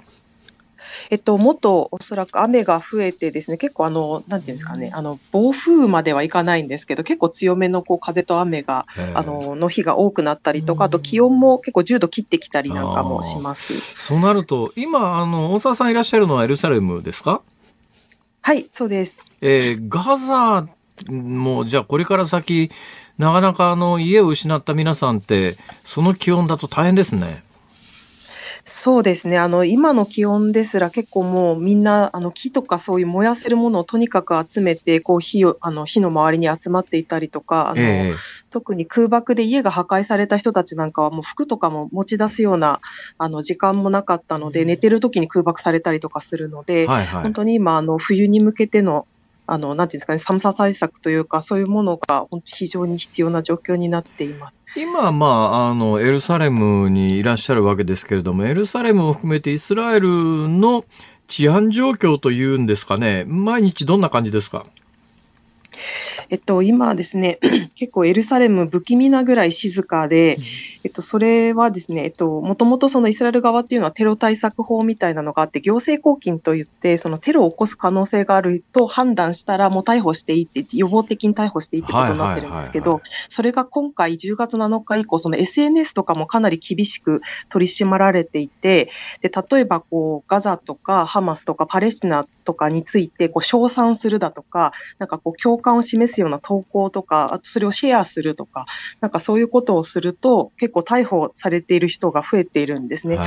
[1.10, 13.96] えっと、もっとおそらく雨が増えてですね、結構あの、なんていうんですかね、あの、暴風まではいかないんですけど、結構強めのこう風と雨が、えーあの、の日が多くなったりとか、あと気温も結構10度切ってきたりなんかもします。
[13.98, 17.42] そうなると今あの大沢さんいらっしゃるのはエルサレムですか？
[18.42, 19.16] はい、そうです。
[19.42, 20.68] えーガザ
[21.08, 22.72] もじゃあこれから先
[23.18, 27.44] なかなかあの家を失った皆さんってその気温だと大変ですね。
[28.70, 29.38] そうですね。
[29.38, 38.16] あの、今の気温ですら結構もうみんな、あの、木とかそういう燃やせるものをとにかく集めて、こう火を、あの、火の周りに集まっていたりとか、あの、え
[38.50, 42.82] 特に空爆で家が破壊された人たちなんかはもう服とかも持ち出すような、
[43.18, 47.34] あの、時間もなかったので、寝てる時に空爆されたりとかするのえで、はいはい本。
[47.34, 49.08] 当に今、あの、冬に向けての、
[49.48, 54.54] あの、なんていうんですかね、寒さ対策というか、そういうものが非常に必要な状況になっています。
[54.76, 60.10] 今まああのエルサレムにいらっしゃるわけですけれどもエルサレムを含めてイスラエル
[60.50, 60.84] の
[61.28, 64.66] 治安状況というんですかね毎日どんな感じですか？
[66.30, 67.40] えっと、今ですね、
[67.76, 70.38] 結構エルサレム不気味なぐらい静かで、
[70.84, 88.90] えっと、それはですね、えっと、もともとそのイスラエル側っていうのはテロ対策法みたいなのがあって、行政拘禁といって、そのテロを起こす可能性があると判断したらもう逮捕していいって、予防的に逮捕していいってことになってるんですけど、それが今回10月7日以降、その SNS とかもかなり厳しく取り締まられていて、
[89.22, 98.66] で、例えばこう、ガザとかハマスとかパレスチナとかについて、こう、称賛するだとか、なんかこう、共感を示すすような投稿とか、あとそれをシェアするとか、
[99.02, 103.18] なんかそういうことをすると、結構逮捕されている人が増えているんですね。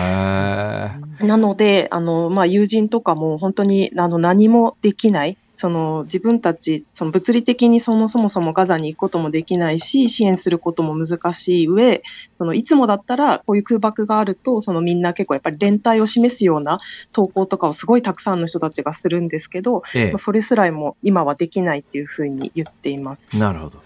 [1.20, 5.36] なので、あの、まあ、友人とかも本当に、あの、何もできない。
[5.60, 12.02] その自分たち、その物理的にそのそもそもガザに行くこともできないし、支援することも難しい上、
[12.38, 16.80] そのいつもだったらこういう空爆があると、そのみんな結構やっぱり連帯を示すような
[17.12, 23.36] 投稿とかをすごいたくさんの人たちがするんですけど、ええまあそれすらも今はできないっていうふうに言っています。
[23.36, 23.82] なるほど。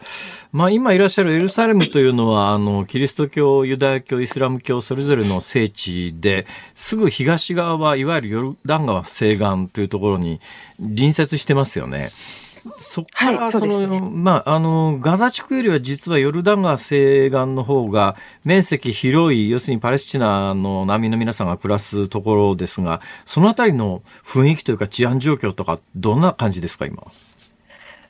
[0.52, 10.40] まあ今いらっしゃるエルサレムというのは、あの、キリスト教、ユダヤ教、イスラム教、それぞれの聖地で、すぐ東側はいわゆるヨルダン川西岸というところに
[10.78, 12.10] 隣接してますよね。
[12.78, 27.02] そこから、はいそそうですねの、まあ、あの、ガザ地区よりは実はヨルダン川西岸の方が面積広い、要するにパレスチナの難民の皆さんが暮らすところですが、そのあたりの雰囲気というか治安状況とか、どんな感じですか、今。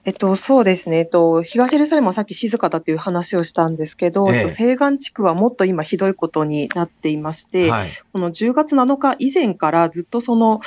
[0.05, 0.99] えっと、そうですね。
[0.99, 7.89] えっと、東エルサレムはさっき静かだという話をしたんですけど、えええっと、西岸地区はもっと今ひどいことになっていまして、はい。
[8.13, 10.61] この10月7日以前からずっとその、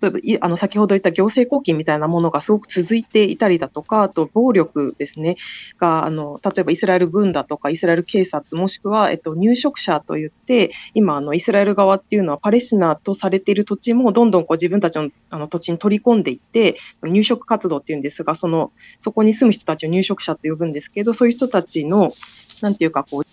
[0.00, 5.38] 例えばい、あの、先ほど言った行政拘禁みたいなものがすごく続いていたりだとか、あと暴力ですね、
[5.80, 18.70] が、あの、例えばイスラエル軍だとか、イスラエル警察、もしくは、えっと、入植者といって、今、あの、イスラエル側っていうのはパレスチナとされている土地もどんどんこう自分たちのあの土地に取り込んでいって、入植活動っていうんですが、その、
[19.00, 22.12] そこに住む人たちを入植者と呼ぶんですけど、そういう人たちの、
[22.62, 23.24] なんていうか、こう、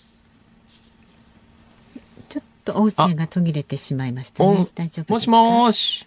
[2.30, 4.68] ちょっと音声が途切れてしまいましたおね。
[4.76, 5.14] 大丈夫ですか？
[5.14, 6.06] もしもーし。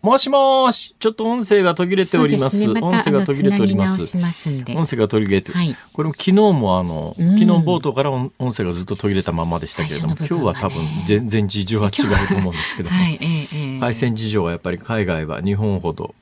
[0.00, 0.94] もしもーし。
[1.00, 2.56] ちょっと音声が途切れております。
[2.56, 4.48] そうですね、また音声が途切れておりますます。
[4.48, 16.14] 音声が途切れて、はいこれも昨日もあの、うん昨日冒頭から音音声がずっと途切れたままでしたけれども、ね今日は多分全然事情は違うと思うんですけども、はい、ええええ回線事情はやっぱり海外は日本ほど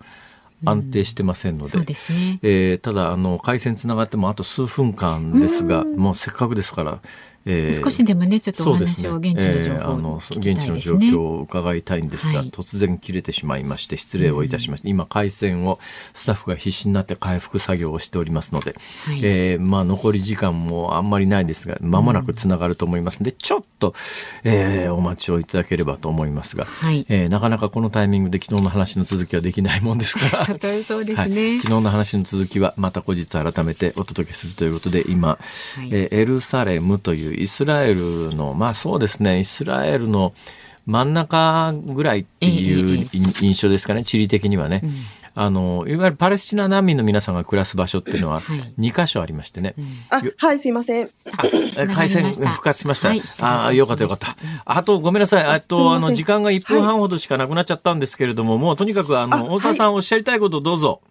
[0.65, 2.39] 安定してませんので、そうですね。
[2.43, 7.01] えーただあの回線つながってもあと数分間ですが、もうせっかくですから、
[7.47, 11.11] えー少しでもね、ちょっとお話を、現地の情報を聞きたい現地のですね。
[11.11, 12.51] 状況を伺いたいんですが、はい。
[12.51, 15.79] 突然切れてしまいまして失礼をいたしました、今回線を
[16.13, 18.75] スタッフが必死になって回復作業をしておりますので、
[19.05, 19.21] はい。
[19.23, 23.95] えーまあ残り時間もあんまりないですが間もなくつながると思いますので、ちょっと、
[24.45, 27.07] えーお待ちをいただければと思いますが、はい。
[27.09, 31.59] えーなかなかこのタイミングで昨日の話の続きはできないもんですからそう そうですはい、ね。
[31.61, 35.39] 昨日の話の続きはまた後日改めてお届けするということで今、は
[35.83, 35.89] い。
[35.93, 40.33] えーエルサレムというイスラエルのまあそうですねイスラエルの
[40.87, 44.83] 真ん中ぐらいっていうえ印象ですかね地理的にはね。
[45.39, 49.75] あのいわゆるパレスチナ難民の皆さんが暮らす場所っていうのははい2箇所ありましてね、
[50.09, 51.11] あ、はい、すいません。
[51.77, 53.09] え回線復活しました。
[53.09, 54.35] はいああ、よかったよかった。
[54.65, 55.45] あと、ごめんなさい。
[55.45, 61.03] あと、すいませんあの、時間が1分半ほどしかなくなっちゃったんですけれども、もうとにかく、ああの、大沢さんおっしゃりたいことをどうぞ。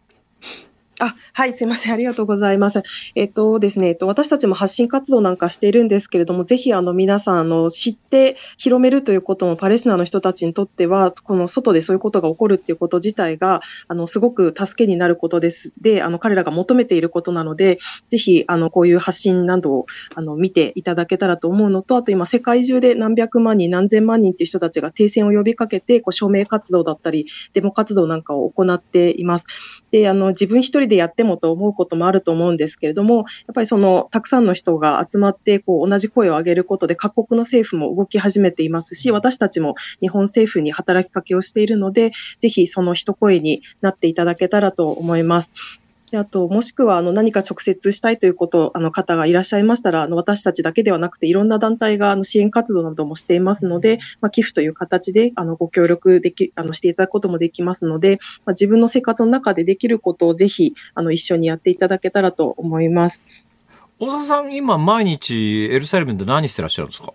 [0.99, 1.93] あ、はい、すいません。
[1.93, 2.81] ありがとうございます。
[3.15, 15.73] えっとですね、えっと、私たちも発信活動なんかしているんですけれども、ぜひ、あの、皆さん、あの、知って広めるということも、パレスチナの人たちにとっては、この外でそういうことが起こるっていうこと自体が、あの、すごく助けになることです。
[15.81, 17.79] で、あの、彼らが求めていることなので、
[18.09, 19.85] ぜひ、あの、こういう発信などを、
[20.15, 29.45] あの、見ていただけたらと思うのと、あと今、世界中で何百万人、何千万人っていう人たちが停戦を呼びかけて、こう、署名活動だったり、デモ活動なんかを行っています。
[29.91, 45.51] で、あの、自分一人でやってもと思うこともあると思うんですけれども、やっぱりその、たくさんの人が集まって、こう、同じ声を上げることで、各国の政府も動き始めていますし、私たちも日本政府に働きかけをしているので、ぜひその一声になっていただけたらと思います。
[46.11, 63.19] であと、もしくは、あの、何か直接したいということ、あの、方がいらっしゃいましたら、あの、私たちだけではなくて、いろんな団体が、あの、支援活動などもしていますので、まあ、寄付という形で、あの、ご協力でき、あの、していただくこともできますので、まあ、自分の生活の中でできることをぜひ、あの、一緒にやっていただけたらと思います。
[63.97, 67.13] 大沢さん、今、毎日、エルサレムで何してらっしゃるんですか？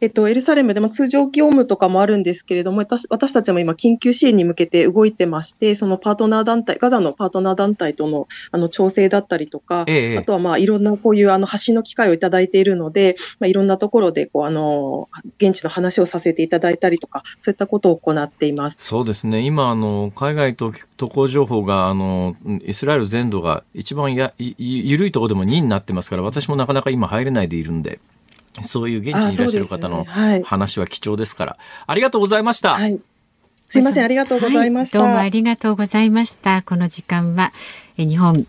[0.00, 18.76] えっと、エルサレムでも通常業務とかもあるんですけれども、私私たちも今、緊急支援に向けて動いてまして、そのパートナー団体、ガザのパートナー団体とのあの調整だったりとか、ええあとはまあいろんなこういうあの発信の機会をいただいているので、まあ、いろんなところでこうあの現地の話をさせていただいたりとか、そういったことを行っています。
[18.78, 19.40] そうですね。
[19.40, 28.00] 今、あの、海外と渡航情報が、あの、イスラエル全土が一番や、い緩いところでも2になってますから、私もなかなか今入れないでいるんで、
[28.62, 30.04] そういう現地にいらっしゃる方の
[30.44, 32.74] 話は貴重ですから、ありがとうございました。
[32.74, 33.00] はい。
[33.68, 34.98] すいません、ありがとうございました。
[34.98, 36.62] はどうもありがとうございました。
[36.62, 37.52] この時間は
[37.96, 38.46] え日本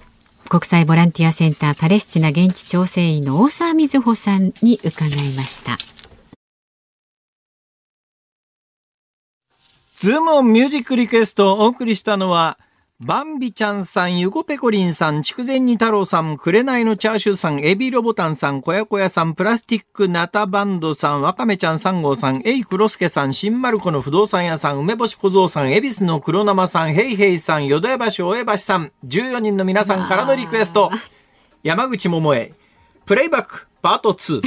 [0.50, 5.78] 国際ボランティアセンターパレスチナ現地調整員の大沢瑞穂さんに伺いました。
[9.96, 12.58] ズームオンミュージックリクエストをお送りしたのは、
[13.04, 30.92] バンビちゃんさん、ゆごぺこりんさん、筑前煮太郎さん、くれないのチャーシューさん、エビロボタンさん、こやこやさん、プラスティックナタバンドさん、わかめちゃん3号さん、エイクロスケさん、新丸子の不動産屋さん、梅干し小僧さん、恵比寿の黒生さん、ヘイヘイさん、淀屋橋大江橋さん、14人の皆さんからのリクエスト、
[31.64, 32.54] 山口百恵、
[33.08, 34.44] プレイバック、パート2。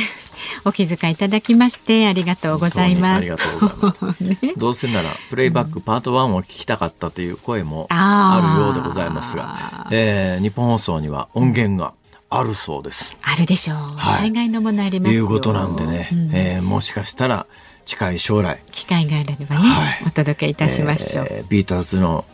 [0.65, 3.29] お気遣いいただきましてありがとうございます。
[4.57, 11.93] どうせなら、プレイバックパート1を聞きたかったという声もあるようでございますが、えー日本放送には音源が
[12.31, 13.17] あるそうです。
[13.23, 13.77] あるでしょう。
[13.97, 15.23] はい大概のものありますよ。
[15.23, 17.47] いうことなんでね、えーもしかしたら
[17.87, 21.27] 近い将来、機会があればね、はいお届けいたしましょう。
[21.31, 22.25] えービートルズの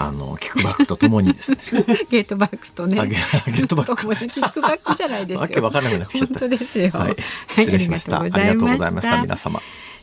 [0.00, 1.58] あのキックバックとともにですね
[2.10, 2.98] ゲートバックとね。
[2.98, 3.96] あゲゲートバック
[4.28, 5.40] キックバックじゃないですよ。
[5.40, 6.90] わけわかんなくなってきちゃった本当ですよ。
[6.92, 7.16] はい、
[7.54, 9.60] 失礼しました、ありがとうございました皆様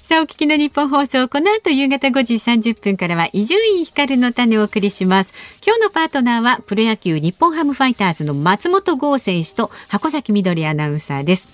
[0.08, 5.34] さあ、お聞きの日本放送、この後夕方5時30分からは、伊集院光の種をお送りします。
[5.66, 11.50] 今日のパートナーは、プロ野球日本ハムファイターズの松本剛選手と箱崎みどりアナウンサーです。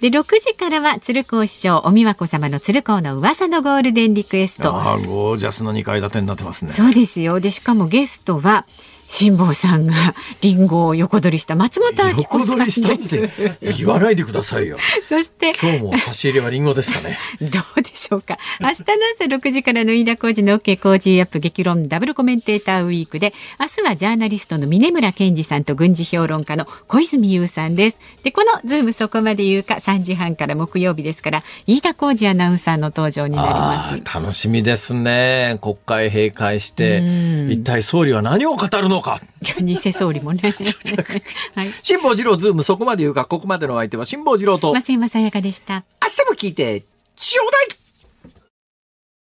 [0.00, 4.72] で、6時からは、鶴光師匠、お美和子様の鶴光の噂のゴールデンリクエスト。
[4.72, 7.40] ああゴージャスの2階建てになってますねそうですよ。
[7.40, 8.64] で、しかもゲストは、
[9.08, 9.94] 辛坊さんが
[10.42, 13.58] リンゴを横取りした松本明子横さんで取りしたっす。
[13.58, 17.46] て言わないでくださいよそして、今日も差し入れはリンゴですかねど
[17.76, 18.36] うでしょうか。
[18.60, 18.84] 明日の
[19.18, 27.96] 朝6時からの飯田浩二の OK 工事アップ激論ダブルコメンテーターウィークで、明日はジャーナリストの峯村健司さんと軍事評論家の小泉悠さんです。
[28.22, 34.02] で、このズームそこまで言うか3時半から木曜日ですから、飯田浩司アナウンサーの登場になります。
[34.04, 37.02] 楽しみですね国会閉会して
[37.48, 39.20] 一体総理は何を語るのか
[39.60, 40.40] 偽総理も ね。
[41.54, 41.72] はい。
[41.82, 45.84] 辛坊治郎ズームそこまで言うかここまでのお相手は辛坊治郎と明増山さやかでした。
[46.08, 46.84] 日も聞いて
[47.16, 47.68] ちょうだい